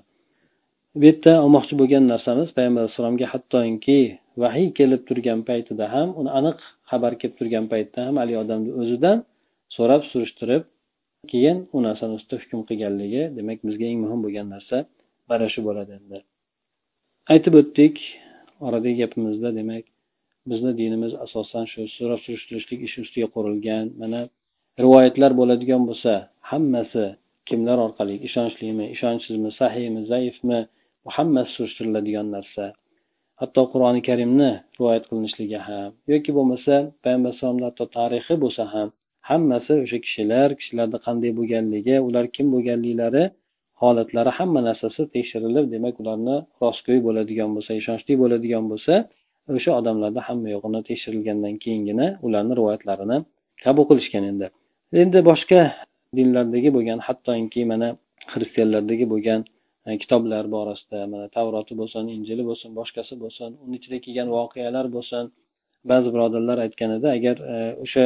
Bu 0.95 1.05
yerda 1.05 1.33
olmoqchi 1.43 1.73
bo'lgan 1.81 2.03
narsamiz 2.13 2.49
payg'ambar 2.57 2.81
alayhissalomga 2.83 3.27
hattoki 3.33 3.99
vahiy 4.43 4.67
kelib 4.79 5.01
turgan 5.09 5.39
paytida 5.49 5.85
ham 5.93 6.09
uni 6.19 6.31
aniq 6.39 6.59
xabar 6.91 7.13
kelib 7.21 7.35
turgan 7.39 7.65
paytda 7.73 7.99
ham 8.07 8.15
haligi 8.21 8.39
odamni 8.43 8.71
o'zidan 8.81 9.17
so'rab 9.75 10.01
surishtirib 10.11 10.63
keyin 11.31 11.57
u 11.75 11.77
narsani 11.87 12.13
ustida 12.19 12.35
hukm 12.41 12.61
qilganligi 12.69 13.23
demak 13.37 13.59
bizga 13.67 13.85
eng 13.91 13.99
muhim 14.05 14.19
bo'lgan 14.25 14.47
narsa 14.53 14.77
mana 15.29 15.47
shu 15.53 15.61
bo'ladi 15.67 15.91
endi. 15.99 16.17
Aytib 17.33 17.53
o'tdik 17.61 17.95
oradagi 18.67 18.95
gapimizda 19.01 19.49
demak 19.59 19.85
bizni 20.51 20.71
dinimiz 20.81 21.13
asosan 21.25 21.65
shu 21.71 21.81
so'rab 21.97 22.19
surishtirishlik 22.25 22.79
ishi 22.87 22.97
ustiga 23.05 23.27
qurilgan 23.35 23.85
mana 24.01 24.21
rivoyatlar 24.83 25.31
bo'ladigan 25.39 25.81
bo'lsa 25.89 26.13
hammasi 26.51 27.05
kimlar 27.49 27.77
orqali 27.85 28.15
ishonchlimi 28.27 28.85
ishonchsizmi 28.95 29.49
sahiymi 29.59 30.01
zaifmi 30.13 30.59
bu 31.03 31.09
hammasi 31.17 31.51
surishtiriladigan 31.57 32.27
narsa 32.35 32.63
hatto 33.41 33.61
qur'oni 33.73 34.01
karimni 34.09 34.51
rivoyat 34.77 35.03
qilinishligi 35.09 35.59
ham 35.67 35.89
yoki 36.13 36.31
bo'lmasa 36.37 36.73
payg'ambar 37.03 37.29
alayhisalomni 37.29 37.65
hatto 37.69 37.85
tarixi 37.97 38.33
bo'lsa 38.43 38.63
ham 38.73 38.87
hammasi 39.29 39.73
o'sha 39.83 39.97
kishilar 40.05 40.49
kishilarni 40.59 40.97
qanday 41.05 41.31
bo'lganligi 41.39 41.95
ular 42.07 42.25
kim 42.35 42.47
bo'lganliklari 42.53 43.23
holatlari 43.81 44.31
hamma 44.39 44.61
narsasi 44.69 45.01
tekshirilib 45.15 45.65
demak 45.73 45.95
ularni 46.01 46.35
rostgo'y 46.63 46.99
bo'ladigan 47.07 47.49
bo'lsa 47.55 47.71
ishonchli 47.81 48.13
bo'ladigan 48.21 48.65
bo'lsa 48.71 48.93
o'sha 49.57 49.71
odamlarni 49.79 50.21
hamma 50.27 50.47
yo'g'ini 50.55 50.81
tekshirilgandan 50.89 51.55
keyingina 51.63 52.07
ularni 52.27 52.53
rivoyatlarini 52.59 53.17
qabul 53.63 53.85
qilishgan 53.89 54.23
endi 54.31 54.47
endi 55.01 55.19
boshqa 55.29 55.59
dinlardagi 56.17 56.69
bo'lgan 56.75 56.99
hattoki 57.07 57.61
mana 57.71 57.87
xristianlardagi 58.33 59.05
bo'lgan 59.13 59.39
kitoblar 60.01 60.45
borasida 60.55 60.99
mana 61.13 61.27
tavroti 61.37 61.73
bo'lsin 61.81 62.03
injili 62.15 62.43
bo'lsin 62.49 62.69
boshqasi 62.79 63.13
bo'lsin 63.23 63.49
uni 63.65 63.75
ichida 63.79 63.97
kelgan 64.05 64.29
voqealar 64.37 64.85
bo'lsin. 64.95 65.23
Ba'zi 65.91 66.09
birodarlar 66.15 66.57
aytgan 66.65 66.91
edi 66.97 67.07
agar 67.17 67.37
e, 67.53 67.55
o'sha 67.85 68.05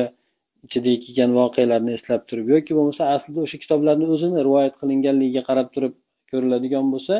ichidagi 0.65 0.99
kelgan 1.05 1.31
voqealarni 1.39 1.91
eslab 1.97 2.21
turib 2.29 2.47
yoki 2.55 2.71
bo'lmasa 2.77 3.03
aslida 3.15 3.39
o'sha 3.45 3.57
kitoblarni 3.63 4.05
o'zini 4.15 4.37
rivoyat 4.47 4.75
qilinganligiga 4.81 5.41
qarab 5.49 5.67
turib 5.75 5.93
ko'riladigan 6.31 6.85
bo'lsa 6.93 7.15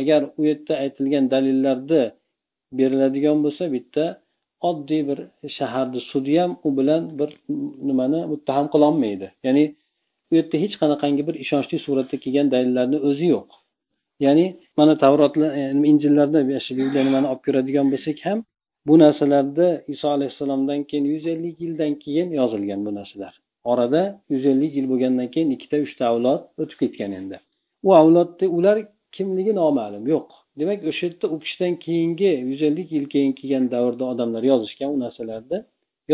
agar 0.00 0.20
u 0.38 0.40
yerda 0.48 0.74
aytilgan 0.84 1.24
dalillarni 1.34 2.02
beriladigan 2.78 3.38
bo'lsa 3.44 3.64
bitta 3.76 4.04
oddiy 4.70 5.02
bir 5.08 5.18
shaharni 5.58 6.00
sudi 6.10 6.34
ham 6.40 6.52
u 6.66 6.70
bilan 6.78 7.02
bir 7.18 7.30
nimani 7.88 8.20
muttaham 8.32 8.66
qilolmaydi. 8.74 9.26
Ya'ni 9.46 9.64
u 10.30 10.32
yerda 10.38 10.56
hech 10.64 10.74
qanaqangi 10.82 11.22
bir 11.28 11.36
ishonchli 11.44 11.78
suratda 11.86 12.16
kelgan 12.24 12.48
dalillarni 12.54 12.98
o'zi 13.10 13.26
yo'q. 13.34 13.57
Ya'ni 14.20 14.46
mana 14.76 14.98
tavrotlar 14.98 15.50
e, 15.60 15.62
injillarda 15.90 16.40
nimani 17.08 17.26
olib 17.32 17.42
ko'radigan 17.46 17.86
bo'lsak 17.92 18.18
ham 18.26 18.38
bu 18.88 18.98
narsalarda 18.98 19.66
iso 19.94 20.08
alayhissalomdan 20.16 20.80
keyin 20.90 21.04
yuz 21.04 21.26
ellik 21.26 21.60
yildan 21.60 21.94
keyin 21.94 22.28
yozilgan 22.40 22.80
bu 22.86 22.94
narsalar. 22.94 23.34
Orada 23.64 24.02
yuz 24.32 24.44
ellik 24.52 24.72
yil 24.76 24.86
bo'lgandan 24.92 25.28
keyin 25.34 25.50
ikkita 25.56 25.76
uchta 25.86 26.02
avlod 26.10 26.42
o'tib 26.62 26.78
ketgan 26.82 27.12
endi. 27.20 27.36
U 27.86 27.88
avlodda 28.00 28.46
ular 28.58 28.76
kimligi 29.16 29.52
noma'lum 29.60 30.04
yo'q. 30.14 30.28
Demak 30.58 30.78
o'sha 30.90 31.06
yerda 31.06 31.26
u 31.34 31.36
kishidan 31.42 31.74
keyingi 31.84 32.32
yuz 32.50 32.62
ellik 32.68 32.88
yil 32.96 33.06
keyin 33.14 33.32
kelgan 33.38 33.64
davrda 33.74 34.04
odamlar 34.12 34.42
yozishgan 34.52 34.90
u 34.94 34.98
narsalarni 35.04 35.58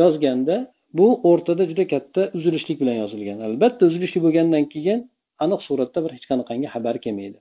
yozganda 0.01 0.57
bu 0.99 1.07
o'rtada 1.31 1.65
juda 1.71 1.85
katta 1.93 2.23
uzilishlik 2.39 2.77
bilan 2.83 2.97
yozilgan. 3.03 3.39
Albatta 3.49 3.83
uzilishlik 3.91 4.23
bo'lgandan 4.27 4.65
keyin 4.75 4.99
aniq 5.45 5.61
suratda 5.69 5.99
bir 6.05 6.13
hech 6.17 6.27
qanaqangi 6.31 6.69
xabar 6.75 6.97
kelmaydi. 7.05 7.39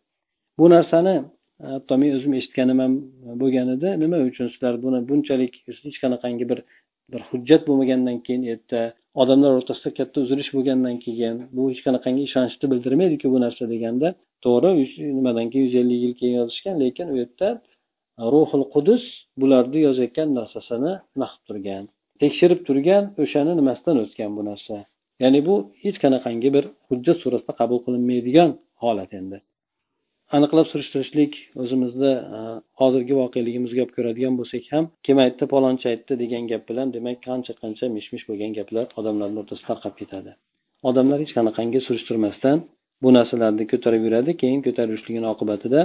Bu 0.60 0.66
narsani 0.76 1.16
e, 1.64 1.68
hatto 1.76 1.94
men 2.02 2.12
o'zim 2.18 2.34
eshitganim 2.40 2.80
ham 2.84 2.94
bo'lgan 3.42 3.68
edi. 3.76 3.90
Nima 4.04 4.18
uchun 4.30 4.48
sizlar 4.54 4.74
buni 4.86 5.00
bunchalik 5.10 5.54
hech 5.68 5.98
qanaqangi 6.04 6.46
bir 6.52 6.60
bir 7.12 7.22
hujjat 7.30 7.62
bo'lmagandan 7.70 8.18
keyin 8.26 8.44
e, 8.44 8.46
u 8.46 8.50
yerda 8.52 8.82
odamlar 9.22 9.52
o'rtasida 9.60 9.92
katta 10.00 10.18
uzilish 10.26 10.52
bo'lgandan 10.56 10.96
keyin 11.06 11.36
bu 11.56 11.62
hech 11.72 11.82
qanaqangi 11.88 12.22
ishonchni 12.30 12.66
bildirmaydiku 12.72 13.28
bu 13.34 13.40
narsa 13.46 13.64
deganda 13.74 14.08
to'g'ri 14.46 14.72
nimadan 15.18 15.48
keyin 15.52 15.66
yuz 15.68 15.76
ellik 15.82 16.00
yil 16.06 16.14
keyin 16.20 16.36
yozishgan 16.42 16.76
lekin 16.84 17.08
u 17.14 17.16
yerda 17.22 17.48
e, 18.22 18.24
ruhul 18.34 18.66
qudus 18.74 19.04
bularni 19.42 19.80
yozayotgan 19.88 20.30
narsasini 20.40 20.94
nima 21.14 21.28
qilib 21.32 21.46
turgan 21.50 21.86
tekshirib 22.22 22.60
turgan 22.68 23.04
o'shani 23.24 23.54
nimasidan 23.60 23.98
o'tgan 24.04 24.32
bu 24.38 24.44
narsa? 24.50 24.76
Ya'ni 25.24 25.40
bu 25.48 25.56
hech 25.84 25.98
qanaqangi 26.04 26.50
bir 26.56 26.66
hujjat 26.88 27.18
surasida 27.24 27.54
qabul 27.62 27.80
qilinmaydigan 27.86 28.50
holat 28.84 29.12
endi. 29.20 29.38
Aniqlab 30.38 30.68
surishtirishlik 30.72 31.34
o'zimizda 31.64 32.12
e, 32.38 32.40
hozirgi 32.82 33.14
voqeligimizga 33.22 33.82
olib 33.84 33.94
ko'radigan 33.98 34.34
bo'lsak 34.40 34.64
ham 34.74 34.86
kim 35.06 35.18
aytdi 35.26 35.46
palonchi 35.54 35.86
aytdi 35.94 36.14
degan 36.24 36.44
gap 36.52 36.64
bilan 36.70 36.88
demak 36.96 37.18
qancha 37.28 37.54
qancha 37.62 37.86
mish 37.96 38.08
mish 38.14 38.26
bo'lgan 38.30 38.52
gaplar 38.60 38.86
odamlarni 39.00 39.38
o'rtasida 39.42 39.68
tarqab 39.72 39.94
ketadi. 40.02 40.32
Odamlar 40.90 41.18
hech 41.24 41.34
qanaqangi 41.38 41.80
surishtirmasdan 41.88 42.58
bu 43.04 43.10
narsalarni 43.18 43.66
ko'tarib 43.74 44.02
yuradi 44.08 44.32
keyin 44.42 44.62
ko'tarib 44.68 44.92
yurishligini 44.94 45.28
oqibatida 45.34 45.82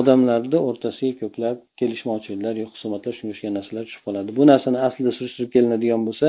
odamlarni 0.00 0.58
o'rtasiga 0.68 1.14
ko'plab 1.22 1.56
kelishmovchiliklar 1.80 2.54
yo 2.62 2.66
husumatlar 2.74 3.12
shunga 3.18 3.32
o'xshagan 3.34 3.54
narsalar 3.58 3.84
tushib 3.88 4.02
qoladi. 4.06 4.30
Bu 4.38 4.42
narsani 4.52 4.78
aslida 4.86 5.12
surishtirib 5.18 5.50
kelinadigan 5.56 6.02
bo'lsa 6.08 6.28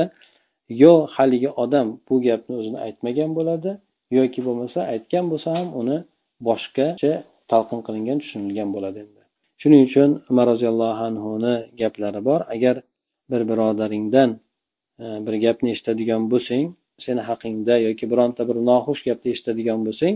yo 0.82 0.92
haligi 1.16 1.50
odam 1.64 1.88
bu 2.08 2.14
gapni 2.26 2.54
o'zini 2.60 2.78
aytmagan 2.86 3.30
bo'ladi 3.38 3.70
yoki 4.18 4.40
bo'lmasa 4.46 4.78
aytgan 4.92 5.24
bo'lsa 5.32 5.48
ham 5.58 5.68
uni 5.80 5.98
boshqacha 6.48 7.12
talqin 7.50 7.80
qilingan 7.86 8.18
tushunilgan 8.22 8.68
bo'ladi 8.76 8.98
endi. 9.04 9.20
Shuning 9.60 9.82
uchun 9.88 10.10
umar 10.30 10.46
roziyallohu 10.52 11.02
anhuni 11.10 11.54
gaplari 11.80 12.20
bor. 12.28 12.40
Agar 12.54 12.76
bir 13.30 13.42
birodaringdan 13.50 14.30
e, 15.04 15.06
bir 15.26 15.34
gapni 15.44 15.68
eshitadigan 15.74 16.22
bo'lsang 16.32 16.66
seni 17.06 17.22
haqingda 17.28 17.74
yoki 17.88 18.04
bironta 18.12 18.42
bir 18.48 18.56
noxush 18.70 19.00
gapni 19.08 19.28
eshitadigan 19.34 19.80
bo'lsang 19.86 20.14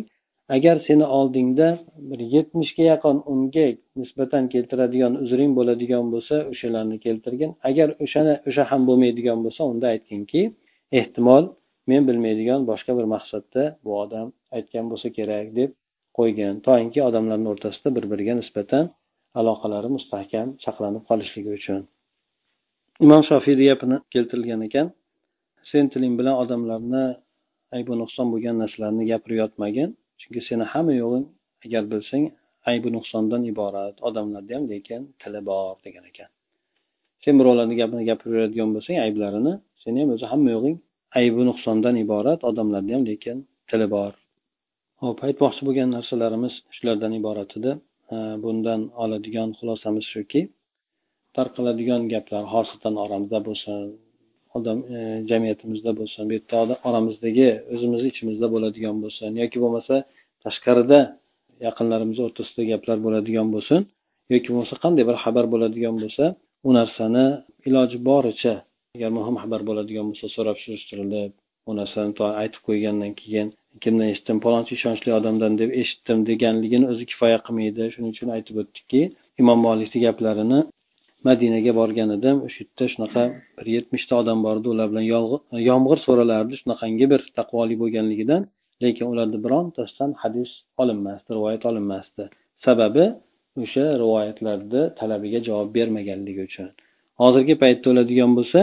agar 0.57 0.77
seni 0.87 1.07
oldingda 1.19 1.69
bir 2.11 2.21
yetmishga 2.35 2.85
yaqin 2.93 3.17
unga 3.33 3.67
nisbatan 4.01 4.45
keltiradigan 4.55 5.15
uzring 5.25 5.53
bo'ladigan 5.59 6.05
bo'lsa 6.15 6.37
o'shalarni 6.53 6.99
keltirgin. 7.07 7.51
Agar 7.69 7.89
o'shani 8.05 8.35
o'sha 8.49 8.63
ham 8.71 8.83
bo'lmaydigan 8.89 9.39
bo'lsa 9.45 9.63
unda 9.73 9.87
aytginki 9.95 10.43
ehtimol 11.01 11.45
men 11.91 12.03
bilmaydigan 12.09 12.61
boshqa 12.71 12.93
bir 12.99 13.07
maqsadda 13.15 13.63
bu 13.85 13.91
odam 14.03 14.27
aytgan 14.57 14.85
bo'lsa 14.91 15.09
kerak 15.19 15.47
deb 15.59 15.71
qo'ygan. 16.19 16.55
Toinki 16.67 17.01
odamlarni 17.09 17.49
o'rtasida 17.53 17.89
bir 17.97 18.05
biriga 18.13 18.35
nisbatan 18.41 18.85
aloqalari 19.41 19.89
mustahkam 19.97 20.49
saqlanib 20.65 21.03
qolishligi 21.11 21.51
uchun. 21.59 21.81
Imom 23.05 23.23
shofiyni 23.31 23.65
gapini 23.71 23.97
keltirilgan 24.15 24.63
ekan. 24.69 24.87
Sen 25.71 25.85
tiling 25.93 26.15
bilan 26.21 26.37
odamlarni 26.43 27.05
aybi 27.77 27.93
nuqson 28.03 28.27
bo'lgan 28.33 28.57
narsalarni 28.63 29.05
gapirib 29.13 29.39
yotmagin 29.43 29.89
chunki 30.21 30.41
seni 30.49 30.65
hamma 30.73 30.95
yo'g'ing 31.03 31.27
agar 31.67 31.83
bilsang 31.93 32.25
aybi 32.71 32.89
nuqsondan 32.97 33.43
iborat 33.53 33.97
odamlarda 34.09 34.53
ham 34.57 34.65
lekin 34.73 35.01
tili 35.23 35.41
bor 35.49 35.75
degan 35.87 36.05
ekan. 36.11 36.31
Sen 37.25 37.35
birovlarni 37.41 37.75
gapini 37.81 38.03
gapirib 38.11 38.33
yuradigan 38.37 38.71
bo'lsang 38.75 38.97
ayblarini 39.07 39.53
seni 39.83 39.99
ham 40.03 40.11
o'zi 40.15 40.27
hamma 40.33 40.51
yo'g'ing 40.57 40.77
aybi 41.21 41.43
nuqsondan 41.51 41.95
iborat 42.05 42.41
odamlarda 42.51 42.93
ham 42.97 43.05
lekin 43.11 43.37
tili 43.71 43.87
bor 43.95 44.13
hop 45.03 45.19
aytmoqchi 45.29 45.63
bo'lgan 45.67 45.89
narsalarimiz 45.97 46.55
shulardan 46.77 47.13
iborat 47.21 47.51
edi. 47.59 47.73
Bundan 48.45 48.81
oladigan 49.03 49.49
xulosamiz 49.59 50.07
shuki 50.15 50.41
tarqaladigan 51.37 52.03
gaplar 52.13 52.45
xosatan 52.53 52.95
oramizda 53.05 53.39
bo'lsin 53.49 53.79
odam 54.59 54.79
e, 54.95 54.99
jamiyatimizda 55.31 55.93
bo'lsin 56.01 56.23
bu 56.29 56.33
yerda 56.39 56.75
oramizdagi 56.89 57.49
o'zimizni 57.75 58.09
ichimizda 58.13 58.47
bo'ladigan 58.55 58.97
bo'lsin 59.05 59.31
yoki 59.43 59.59
bo'lmasa 59.65 59.95
tashqarida 60.45 61.01
yaqinlarimiz 61.67 62.19
o'rtasida 62.27 62.63
gaplar 62.73 62.99
bo'ladigan 63.07 63.49
bo'lsin 63.55 63.81
yoki 64.33 64.49
bo'lmasa 64.53 64.75
qanday 64.85 65.05
bir 65.11 65.17
xabar 65.25 65.45
bo'ladigan 65.53 65.95
bo'lsa 66.03 66.25
u 66.69 66.71
narsani 66.79 67.27
iloji 67.69 67.99
boricha 68.09 68.55
agar 68.97 69.11
muhim 69.19 69.37
xabar 69.43 69.61
bo'ladigan 69.69 70.07
bo'lsa 70.11 70.27
so'rab 70.37 70.57
surishtirilib 70.65 71.31
u 71.69 71.73
narsani 71.81 72.11
aytib 72.43 72.63
qo'ygandan 72.69 73.13
keyin 73.21 73.49
kimdan 73.85 74.09
eshitdim 74.13 74.39
palonchi 74.45 74.73
ishonchli 74.79 75.11
odamdan 75.19 75.53
deb 75.63 75.71
eshitdim 75.81 76.19
deganligini 76.31 76.87
o'zi 76.93 77.05
kifoya 77.11 77.39
qilmaydi 77.47 77.83
shuning 77.95 78.13
uchun 78.15 78.29
aytib 78.37 78.57
o'tdikki 78.63 79.03
imom 79.43 79.59
molikni 79.67 79.99
gaplarini 80.07 80.61
madinaga 81.29 81.73
borgan 81.81 82.11
edim. 82.17 82.37
O'sha 82.47 82.61
yerda 82.65 82.85
shunaqa 82.93 83.23
bir 83.59 83.67
yetmishta 83.77 84.13
odam 84.23 84.39
bor 84.47 84.57
edi 84.61 84.69
ular 84.75 84.87
bilan 84.93 85.07
yomg'ir 85.71 85.99
so'ralardi. 86.07 86.55
Shunaqangi 86.63 87.07
bir 87.13 87.21
taqvoli 87.39 87.75
bo'lganligidan. 87.83 88.43
Lekin 88.83 89.07
ularni 89.13 89.39
birontasidan 89.45 90.11
hadis 90.23 90.51
olinmasdi 90.83 91.29
rivoyat 91.37 91.63
olinmasdi. 91.71 92.25
Sababi 92.67 93.05
o'sha 93.65 93.85
rivoyatlarni 94.03 94.83
talabiga 95.01 95.41
javob 95.49 95.69
bermaganligi 95.77 96.43
uchun. 96.49 96.69
Hozirgi 97.23 97.55
paytda 97.63 97.87
o'ladigan 97.93 98.31
bo'lsa 98.39 98.61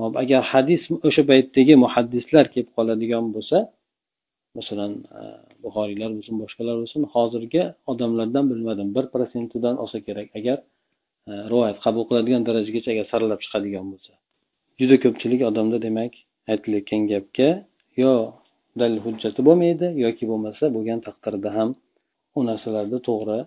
hop 0.00 0.14
agar 0.22 0.42
hadis 0.52 0.82
o'sha 1.08 1.22
paytdagi 1.30 1.74
muhaddislar 1.84 2.44
kelib 2.54 2.70
qoladigan 2.76 3.24
bo'lsa 3.34 3.56
masalan 4.58 4.92
e, 5.18 5.22
buxoriylar 5.64 6.10
bo'lsin 6.16 6.36
boshqalar 6.42 6.74
bo'lsin 6.82 7.02
hozirgi 7.14 7.62
odamlardan 7.92 8.44
bilmadim. 8.52 8.88
Bir 8.96 9.04
protsentidan 9.14 9.76
olsa 9.82 9.98
kerak. 10.06 10.28
Agar 10.38 10.58
e, 11.30 11.32
rivoyat 11.50 11.78
qabul 11.84 12.04
qiladigan 12.08 12.42
darajagacha 12.48 12.90
agar 12.94 13.06
saralab 13.12 13.40
chiqadigan 13.44 13.86
bo'lsa. 13.92 14.12
Juda 14.80 14.96
ko'pchilik 15.04 15.40
odamda 15.50 15.78
demak 15.86 16.12
aytilayotgan 16.52 17.02
gapga 17.12 17.50
yo 18.02 18.12
dalil 18.80 19.00
hujjati 19.06 19.40
bo'lmaydi 19.48 19.86
yoki 20.04 20.24
bo'lmasa 20.30 20.64
bo'lgan 20.76 21.00
taqdirda 21.08 21.50
ham 21.58 21.70
u 22.38 22.40
narsalarni 22.50 22.98
to'g'ri 23.08 23.38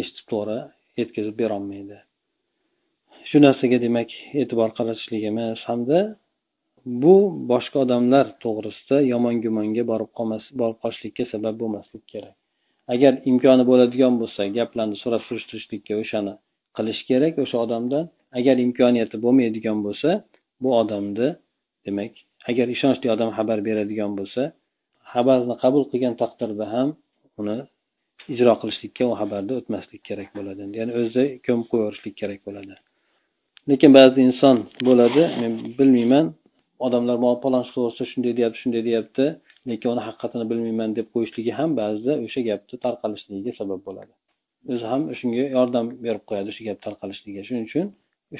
eshitib 0.00 0.26
to'g'ri 0.32 0.58
yetkazib 1.00 1.34
berolmaydi. 1.42 1.98
Shu 3.28 3.38
narsaga 3.46 3.78
demak 3.86 4.10
e'tibor 4.42 4.70
qaratishligimiz 4.78 5.58
hamda 5.68 5.98
bu 7.02 7.16
boshqa 7.50 7.78
odamlar 7.84 8.26
to'g'risida 8.44 8.96
yomon 9.12 9.36
gumonga 9.44 9.84
borib 9.92 10.10
qolmas 10.18 10.44
borib 10.60 10.78
qolishlikka 10.82 11.24
sabab 11.32 11.54
bo'lmasligi 11.62 12.06
kerak. 12.12 12.36
Agar 12.94 13.12
imkoni 13.30 13.64
bo'ladigan 13.70 14.14
bo'lsa 14.22 14.40
gaplarni 14.58 14.96
so'rab 15.02 15.22
surishtirishlikka 15.28 15.94
o'shani 16.02 16.34
qilish 16.76 17.00
kerak 17.10 17.34
o'sha 17.44 17.56
odamdan. 17.64 18.04
Agar 18.38 18.56
imkoniyati 18.66 19.16
bo'lmaydigan 19.24 19.78
bo'lsa 19.86 20.10
bu 20.62 20.70
odamni 20.82 21.28
demak 21.86 22.12
agar 22.50 22.66
ishonchli 22.76 23.08
odam 23.14 23.30
xabar 23.38 23.58
beradigan 23.68 24.12
bo'lsa 24.18 24.42
xabarni 25.12 25.54
qabul 25.62 25.84
qilgan 25.90 26.14
taqdirda 26.22 26.66
ham 26.74 26.88
uni 27.40 27.58
ijro 28.34 28.52
qilishlikka 28.62 29.04
u 29.10 29.14
xabarni 29.20 29.52
o'tmaslik 29.58 30.02
kerak 30.08 30.28
bo'ladi. 30.36 30.60
Ya'ni 30.78 30.92
o'zi 31.00 31.24
ko'mib 31.46 31.66
qo'yaverishlik 31.72 32.14
kerak 32.20 32.40
bo'ladi. 32.46 32.74
Lekin 33.70 33.90
ba'zi 33.98 34.18
inson 34.28 34.56
bo'ladi 34.88 35.22
men 35.40 35.52
bilmayman 35.78 36.26
odamlar 36.86 37.16
palonchi 37.44 37.70
to'g'risida 37.76 38.06
shunday 38.12 38.32
deyapti 38.38 38.58
shunday 38.62 38.82
deyapti 38.88 39.24
lekin 39.70 39.88
uni 39.94 40.02
haqiqatini 40.08 40.44
bilmayman 40.50 40.90
deb 40.98 41.06
qo'yishligi 41.14 41.52
ham 41.58 41.70
ba'zida 41.80 42.12
o'sha 42.26 42.40
gapni 42.48 42.76
tarqalishligiga 42.84 43.52
sabab 43.60 43.80
bo'ladi. 43.88 44.12
O'zi 44.72 44.86
ham 44.92 45.02
shunga 45.18 45.44
yordam 45.56 45.86
berib 46.04 46.24
qo'yadi 46.28 46.48
o'sha 46.52 46.62
gap 46.68 46.78
tarqalishligiga 46.86 47.42
shuning 47.48 47.64
uchun 47.70 47.86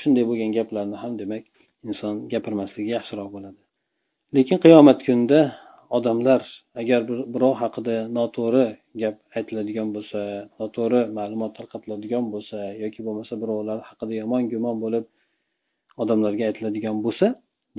shunday 0.02 0.24
bo'lgan 0.30 0.50
gaplarni 0.58 0.96
ham 1.02 1.12
demak 1.22 1.44
inson 1.88 2.14
gapirmasligi 2.32 2.90
yaxshiroq 2.96 3.28
bo'ladi. 3.36 3.58
Lekin 4.36 4.56
qiyomat 4.64 4.98
kunida 5.06 5.40
odamlar 5.96 6.42
agar 6.80 7.00
birov 7.34 7.54
haqida 7.62 7.94
noto'g'ri 8.16 8.66
gap 9.02 9.16
aytiladigan 9.38 9.88
bo'lsa 9.96 10.20
noto'g'ri 10.60 11.00
ma'lumot 11.18 11.52
tarqatiladigan 11.58 12.24
bo'lsa 12.34 12.58
yoki 12.82 13.00
bo'lmasa 13.06 13.34
birovlar 13.42 13.78
haqida 13.88 14.12
yomon 14.22 14.42
gumon 14.52 14.76
bo'lib 14.84 15.04
odamlarga 16.02 16.44
aytiladigan 16.50 16.96
bo'lsa 17.06 17.26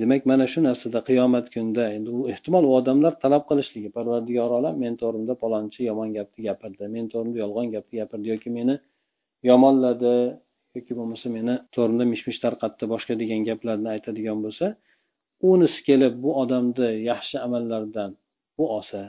demak 0.00 0.22
mana 0.30 0.46
shu 0.52 0.60
narsada 0.68 1.00
qiyomat 1.08 1.46
kunida 1.54 1.84
endi 1.96 2.10
u 2.18 2.20
ehtimol 2.32 2.64
u 2.70 2.72
odamlar 2.80 3.12
talab 3.24 3.42
qilishligi 3.50 3.90
parvardigor 3.96 4.50
olam 4.58 4.74
meni 4.82 4.96
to'g'rimda 5.02 5.34
palonchi 5.42 5.80
yomon 5.90 6.08
gapni 6.16 6.40
gapirdi 6.48 6.84
meni 6.94 7.08
to'g'rimda 7.12 7.38
yolg'on 7.44 7.68
gapni 7.74 7.94
gapirdi 8.00 8.26
yoki 8.32 8.50
meni 8.58 8.74
yomonladi 9.50 10.14
yoki 10.76 10.92
bo'lmasa 10.98 11.26
meni 11.36 11.54
to'g'rimda 11.74 12.04
mish 12.12 12.22
mish 12.28 12.38
tarqatdi 12.44 12.84
boshqa 12.92 13.14
degan 13.22 13.40
gaplarni 13.48 13.88
aytadigan 13.94 14.38
bo'lsa 14.44 14.66
unisi 15.50 15.80
kelib 15.88 16.14
bu 16.24 16.30
odamni 16.42 16.88
yaxshi 17.10 17.36
amallaridan 17.46 18.10
u 18.62 18.64
olsa 18.76 19.00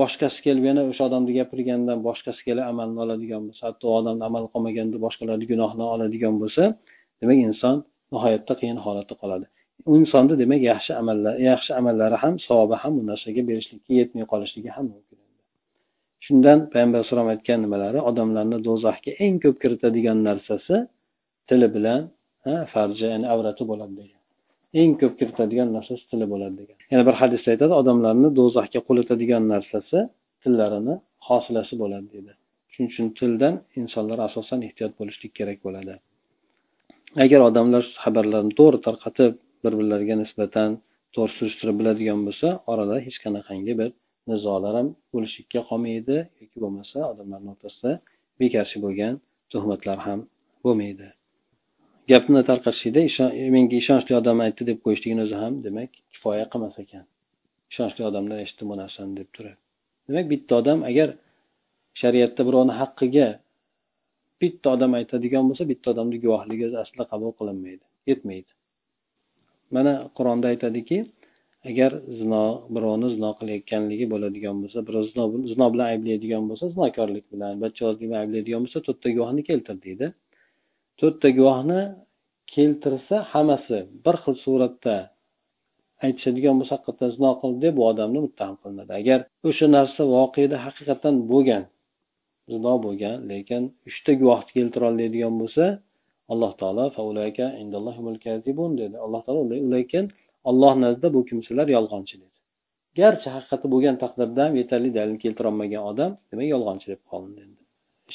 boshqasi 0.00 0.38
kelib 0.46 0.64
yana 0.70 0.82
o'sha 0.90 1.02
odamni 1.08 1.32
gapirgandan 1.38 1.98
boshqasi 2.08 2.40
kelib 2.48 2.64
amalni 2.72 2.98
oladigan 3.04 3.42
bo'lsa 3.48 3.62
hatto 3.68 3.84
u 3.90 3.94
odamni 4.00 4.24
amal 4.30 4.44
qilmaganda 4.52 4.96
boshqalarni 5.06 5.46
gunohini 5.52 5.86
oladigan 5.94 6.34
bo'lsa 6.42 6.64
demak 7.20 7.38
inson 7.48 7.76
nihoyatda 8.14 8.54
qiyin 8.60 8.78
holatda 8.86 9.14
qoladi. 9.22 9.46
U 9.88 9.92
insonni 10.00 10.34
demak 10.42 10.60
yaxshi 10.72 10.92
amallar 11.00 11.34
yaxshi 11.50 11.70
amallari 11.80 12.16
ham 12.22 12.34
savobi 12.46 12.76
ham 12.82 12.92
u 13.00 13.02
narsaga 13.10 13.42
berishlikka 13.50 13.92
yetmay 14.00 14.24
qolishligi 14.32 14.70
ham 14.76 14.86
mumkin 14.94 15.18
shundan 16.26 16.58
payg'ambar 16.72 16.98
alayhisalom 16.98 17.28
aytgan 17.34 17.58
nimalari 17.64 17.98
odamlarni 18.10 18.58
do'zaxga 18.68 19.12
eng 19.24 19.36
ko'p 19.44 19.56
kiritadigan 19.62 20.18
narsasi 20.28 20.76
tili 21.48 21.68
bilan 21.74 22.00
farji 22.72 23.04
ya'ni 23.12 23.26
avrati 23.34 23.62
bo'ladi 23.70 23.94
degan. 24.00 24.20
Eng 24.80 24.92
ko'p 25.00 25.14
kiritadigan 25.20 25.68
narsasi 25.76 26.04
tili 26.10 26.26
bo'ladi 26.32 26.54
degan. 26.60 26.76
Yana 26.92 27.04
bir 27.08 27.14
hadisda 27.20 27.48
aytadi 27.54 27.74
odamlarni 27.82 28.28
do'zaxga 28.38 28.80
qulatadigan 28.88 29.42
narsasi 29.54 29.98
tillarini 30.42 30.94
hosilasi 31.28 31.74
bo'ladi 31.82 32.06
deydi 32.14 32.32
shuning 32.72 32.90
uchun 32.92 33.06
tildan 33.18 33.54
insonlar 33.80 34.18
asosan 34.28 34.60
ehtiyot 34.68 34.92
bo'lishlik 35.00 35.32
kerak 35.38 35.58
bo'ladi. 35.66 35.94
Agar 37.24 37.40
odamlar 37.48 37.82
xabarlarni 38.04 38.52
to'g'ri 38.58 38.78
tarqatib 38.86 39.32
bir 39.64 39.72
birlariga 39.78 40.16
nisbatan 40.22 40.70
to'g'ri 41.14 41.32
surishtirib 41.38 41.76
biladigan 41.80 42.20
bo'lsa 42.26 42.48
orada 42.72 42.96
hech 43.06 43.18
qanaqangi 43.24 43.74
bir 43.80 43.90
nizolar 44.30 44.74
ham 44.78 44.88
bo'lishlikka 45.14 45.60
qolmaydi 45.70 46.16
yoki 46.40 46.58
bo'lmasa 46.64 46.98
odamlarni 47.12 47.48
o'rtasida 47.54 47.92
bekarchi 48.40 48.78
bo'lgan 48.84 49.14
tuhmatlar 49.52 49.98
ham 50.06 50.20
bo'lmaydi. 50.64 51.08
Gapni 52.10 52.40
tarqatishlikda 52.50 53.26
menga 53.54 53.76
ishonchli 53.82 54.14
odam 54.20 54.38
aytdi 54.46 54.62
deb 54.70 54.78
qo'yishligini 54.84 55.22
o'zi 55.26 55.36
ham 55.42 55.54
demak 55.66 55.90
kifoya 56.12 56.46
qilmas 56.52 56.76
ekan. 56.84 57.04
Ishonchli 57.72 58.02
odamlar 58.10 58.38
eshitdi 58.44 58.64
bu 58.70 58.74
narsani 58.82 59.12
deb 59.20 59.28
turib. 59.36 59.58
Demak 60.08 60.26
bitta 60.32 60.52
odam 60.60 60.78
agar 60.90 61.08
shariatda 62.00 62.42
birovni 62.48 62.74
haqqiga 62.80 63.28
bitta 64.42 64.66
odam 64.76 64.92
aytadigan 65.00 65.44
bo'lsa 65.48 65.64
bitta 65.72 65.86
odamni 65.92 66.16
guvohligi 66.24 66.66
aslida 66.82 67.04
qabul 67.12 67.30
qilinmaydi 67.38 67.84
yetmaydi. 68.10 68.50
Mana 69.76 69.92
qur'onda 70.16 70.46
aytadiki 70.52 70.98
agar 71.70 71.92
zino 72.18 72.44
birovni 72.74 73.08
zino 73.16 73.30
qilayotganligi 73.40 74.06
bo'ladigan 74.12 74.56
bo'lsa 74.62 74.78
birov 74.88 75.04
zino 75.52 75.66
bilan 75.74 75.86
ayblaydigan 75.94 76.44
bo'lsa 76.50 76.64
zinokorlik 76.74 77.26
bilan 77.32 77.52
bachchavozlik 77.62 78.06
bilan 78.08 78.20
ayblaydigan 78.24 78.60
bo'lsa 78.64 78.78
to'rtta 78.86 79.08
guvohni 79.16 79.42
keltir 79.50 79.76
deydi. 79.86 80.06
To'rtta 81.00 81.28
guvohni 81.38 81.80
keltirsa 82.54 83.16
hammasi 83.32 83.78
bir 84.04 84.16
xil 84.22 84.36
suratda 84.44 84.96
aytishadigan 86.06 86.54
bo'lsa 86.58 86.72
haqiqatdan 86.76 87.10
zino 87.16 87.30
qildi 87.40 87.58
deb 87.64 87.74
bu 87.78 87.82
odamni 87.90 88.20
muttaham 88.26 88.56
qilinadi. 88.62 88.92
Agar 89.00 89.18
o'sha 89.48 89.66
narsa 89.76 90.02
voqeda 90.16 90.56
haqiqatdan 90.66 91.14
bo'lgan 91.32 91.64
zino 92.52 92.74
bo'lgan 92.84 93.16
lekin 93.32 93.62
uchta 93.90 94.12
guvohni 94.20 94.50
keltira 94.56 94.84
oladigan 94.92 95.34
bo'lsa 95.42 95.64
alloh 96.32 96.52
taolo 96.60 96.84
dedi. 98.80 98.96
Alloh 99.06 99.22
taolo 99.26 99.42
lekin 99.74 100.04
olloh 100.50 100.74
nazdida 100.84 101.08
bu 101.16 101.20
kimsalar 101.28 101.66
yolg'onchi 101.76 102.16
dedi 102.22 102.36
garchi 103.00 103.28
haqiqati 103.36 103.66
bo'lgan 103.74 103.96
taqdirda 104.02 104.40
ham 104.46 104.54
yetarli 104.60 104.90
dalil 104.98 105.16
keltirolmagan 105.24 105.82
odam 105.90 106.10
demak 106.30 106.48
yolg'onchi 106.54 106.86
deb 106.92 107.00
qolindi 107.10 107.42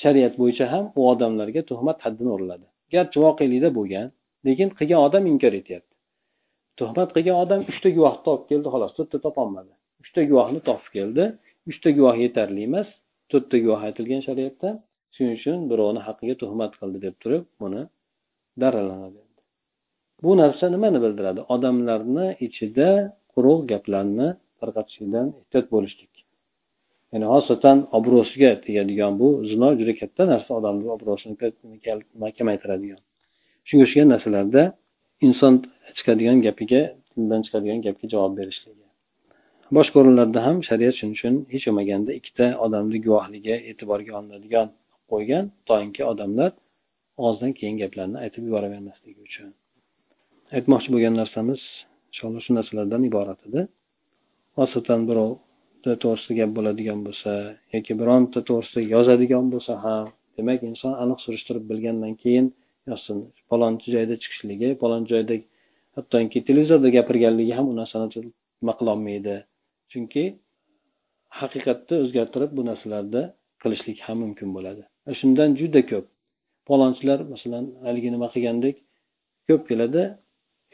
shariat 0.01 0.33
bo'yicha 0.41 0.65
ham 0.73 0.85
u 0.99 1.01
odamlarga 1.11 1.61
tuhmat 1.71 1.97
haddini 2.05 2.31
uriladi 2.35 2.65
garchi 2.95 3.17
voqelikda 3.25 3.69
bo'lgan 3.79 4.07
lekin 4.47 4.69
qilgan 4.77 4.99
odam 5.07 5.23
inkor 5.33 5.53
etyapti. 5.61 5.93
Tuhmat 6.79 7.09
qilgan 7.15 7.37
odam 7.43 7.61
uchta 7.71 7.89
guvohni 7.97 8.21
topib 8.27 8.45
keldi 8.51 8.67
xolos 8.73 8.91
to'rtta 8.97 9.17
topolmadi. 9.25 9.73
Uchta 10.03 10.21
guvohni 10.29 10.59
topib 10.69 10.89
keldi 10.97 11.25
uchta 11.71 11.89
guvoh 11.97 12.15
yetarli 12.25 12.61
emas 12.69 12.89
to'rtta 13.31 13.57
guvoh 13.63 13.81
aytilgan 13.87 14.21
shariatda. 14.27 14.69
Shuning 15.15 15.35
uchun 15.39 15.57
birovni 15.71 16.01
haqqiga 16.07 16.35
tuhmat 16.41 16.71
qildi 16.79 16.99
deb 17.05 17.15
turib 17.23 17.43
buni 17.61 17.81
daralanadi. 18.61 19.21
Bu 20.23 20.31
narsa 20.41 20.65
nimani 20.75 20.99
bildiradi? 21.03 21.41
Odamlarni 21.55 22.27
ichida 22.47 22.89
quruq 23.33 23.59
gaplarni 23.71 24.27
tarqatishlikdan 24.59 25.27
ehtiyot 25.39 25.67
bo'lishlik. 25.75 26.13
Ya'ni 27.11 27.27
xosatan 27.33 27.77
obro'siga 27.97 28.51
tegadigan 28.65 29.13
bu 29.21 29.27
zino 29.49 29.69
juda 29.79 29.93
katta 30.01 30.23
narsa. 30.31 30.49
Odamni 30.59 30.87
obro'sini 30.95 31.35
kamaytiradigan. 32.39 33.01
Shunga 33.67 33.83
o'xshagan 33.85 34.09
narsalarda 34.13 34.63
inson 35.27 35.53
chiqadigan 35.97 36.37
gapiga 36.47 36.81
tildan 37.11 37.41
chiqadigan 37.45 37.79
gapga 37.85 38.05
javob 38.13 38.33
berishligi. 38.39 38.85
Boshqa 39.77 39.95
o'rinlarda 40.01 40.39
ham 40.47 40.57
shariat 40.69 40.95
shuning 40.99 41.15
uchun 41.17 41.35
hech 41.53 41.63
bo'lmaganda 41.67 42.11
ikkita 42.19 42.45
odamni 42.65 42.97
guvohligi 43.05 43.55
e'tiborga 43.69 44.11
olinadigan 44.19 44.67
qo'ygan 45.11 45.45
toinki 45.69 46.01
odamlar 46.11 46.51
og'zidan 47.23 47.51
kelgan 47.57 47.77
gaplarni 47.83 48.17
aytib 48.25 48.43
yuboravermasligi 48.47 49.21
uchun. 49.27 49.49
Aytmoqchi 50.57 50.89
bo'lgan 50.93 51.15
narsamiz 51.21 51.61
inshaalloh 52.11 52.41
shu 52.45 52.51
narsalardan 52.57 53.01
iborat 53.09 53.39
edi. 53.47 53.61
Xosatan 54.57 55.01
birov 55.09 55.31
to'g'risida 56.03 56.33
gap 56.39 56.51
bo'ladigan 56.57 56.99
bo'lsa 57.07 57.31
yoki 57.75 57.93
bironta 58.01 58.39
to'g'risida 58.49 58.81
yozadigan 58.93 59.45
bo'lsa 59.53 59.73
ham 59.85 60.05
demak 60.37 60.59
inson 60.69 60.93
aniq 61.03 61.19
surishtirib 61.25 61.65
bilgandan 61.71 62.13
keyin 62.23 62.47
yozsin. 62.91 63.17
Palonchi 63.49 63.87
joyda 63.95 64.15
chiqishligi 64.23 64.69
palonchi 64.83 65.09
joyda 65.15 65.35
hattoki 65.95 66.39
televizorda 66.49 66.89
gapirganligi 66.97 67.53
ham 67.57 67.65
u 67.71 67.73
narsani 67.81 68.07
nima 68.61 68.73
qilolmaydi 68.79 69.35
chunki 69.91 70.23
haqiqatni 71.39 71.95
o'zgartirib 72.03 72.51
bu 72.57 72.63
narsalarda 72.69 73.21
qilishlik 73.63 73.99
ham 74.07 74.17
mumkin 74.23 74.49
bo'ladi. 74.55 74.83
Shundan 75.19 75.49
juda 75.61 75.81
ko'p 75.91 76.05
palonchilar 76.69 77.19
masalan 77.33 77.65
haligi 77.85 78.09
nima 78.15 78.27
qilgandek 78.33 78.75
ko'p 79.47 79.63
keladi. 79.69 80.03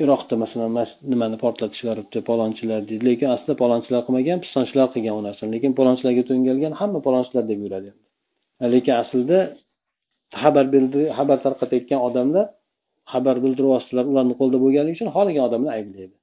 Iroqda 0.04 0.36
masalan 0.44 0.72
nimani 1.12 1.38
portlatishlar 1.44 1.98
palonchilar 2.30 2.82
deydi. 2.90 3.04
Lekin 3.10 3.30
aslida 3.36 3.56
palonchilar 3.64 4.02
qilmagan 4.08 4.38
pistonchilar 4.44 4.88
qilgan 4.94 5.16
u 5.20 5.22
narsani. 5.28 5.50
Lekin 5.56 5.72
palonchilarga 5.80 6.24
to'ngalgan 6.30 6.74
hamma 6.82 7.00
palonchilar 7.08 7.44
deb 7.52 7.60
yuradi 7.66 7.92
lekin 8.74 8.94
aslida 9.04 9.40
xabar 10.42 10.66
berdi 10.74 11.02
xabar 11.18 11.38
tarqatayotgan 11.46 12.00
odamlar 12.08 12.46
xabar 13.14 13.36
bildiruv 13.44 13.70
vositalari 13.76 14.08
ularni 14.14 14.34
qo'lida 14.40 14.58
bo'lganligi 14.64 14.96
uchun 14.98 15.10
xohlagan 15.16 15.44
odamni 15.50 15.70
ayblaydi. 15.78 16.16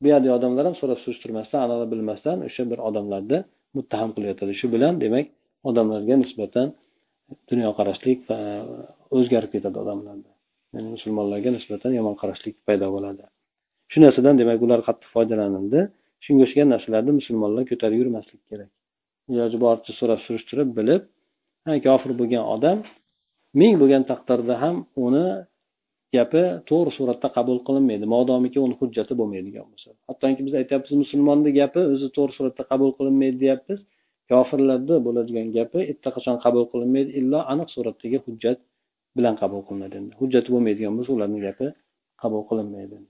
Bu 0.00 0.06
yoqdagi 0.12 0.32
odamlar 0.38 0.64
ham 0.68 0.76
so'rab 0.80 0.98
surishtirmasdan 1.04 1.60
anaqa 1.66 1.86
bilmasdan 1.92 2.36
o'sha 2.48 2.62
bir 2.70 2.78
odamlarni 2.88 3.38
muttaham 3.76 4.10
qilayotadi. 4.16 4.52
Shu 4.60 4.66
bilan 4.74 4.94
demak 5.04 5.26
odamlarga 5.70 6.14
nisbatan 6.22 6.66
dunyoqarashlik 7.50 8.18
o'zgarib 9.16 9.50
ketadi 9.54 9.76
odamlarda. 9.84 10.30
Ya'ni 10.74 10.88
musulmonlarga 10.96 11.50
nisbatan 11.56 11.92
yomon 11.98 12.14
qarashlik 12.20 12.56
paydo 12.68 12.86
bo'ladi. 12.96 13.24
Shu 13.92 13.98
narsadan 14.04 14.34
demak 14.40 14.60
ular 14.66 14.80
qattiq 14.88 15.08
foydalanildi. 15.16 15.80
Shunga 16.24 16.42
o'xshagan 16.46 16.68
narsalarni 16.74 17.12
musulmonlar 17.20 17.62
ko'tarib 17.70 17.98
yurmaslik 18.02 18.40
kerak. 18.50 18.70
Iloji 19.32 19.58
boricha 19.64 19.92
so'rab 20.00 20.20
surishtirib 20.26 20.68
bilib 20.78 21.02
ha 21.66 21.72
kofir 21.86 22.12
bo'lgan 22.20 22.44
odam 22.54 22.78
ming 23.60 23.74
bo'lgan 23.82 24.02
taqdirda 24.10 24.54
ham 24.62 24.76
uni 25.06 25.26
gapi 26.16 26.42
to'g'ri 26.70 26.90
suratda 26.98 27.28
qabul 27.36 27.58
qilinmaydi. 27.66 28.04
Modomiki 28.14 28.58
uni 28.66 28.74
hujjati 28.80 29.12
bo'lmaydigan 29.20 29.64
bo'lsa. 29.70 29.88
Hattoki 30.08 30.42
biz 30.46 30.54
aytyapmiz 30.60 30.92
musulmonni 31.02 31.50
gapi 31.60 31.80
o'zi 31.94 32.08
to'g'ri 32.16 32.32
suratda 32.38 32.62
qabul 32.70 32.90
qilinmaydi 32.98 33.36
deyapmiz. 33.44 33.80
Kofirlarda 34.32 34.94
bo'ladigan 35.06 35.48
gapi 35.56 35.80
qachon 36.16 36.36
qabul 36.44 36.64
qilinmaydi 36.72 37.10
illo 37.20 37.40
aniq 37.52 37.68
suratdagi 37.76 38.18
hujjat 38.26 38.58
bilan 39.16 39.34
qabul 39.42 39.62
qilinadi. 39.68 39.96
Endi 40.00 40.14
hujjati 40.20 40.48
bo'lmaydigan 40.54 40.98
bo'lsa 40.98 41.12
ularni 41.16 41.40
gapi 41.46 41.66
qabul 42.22 42.42
qilinmaydi. 42.50 43.02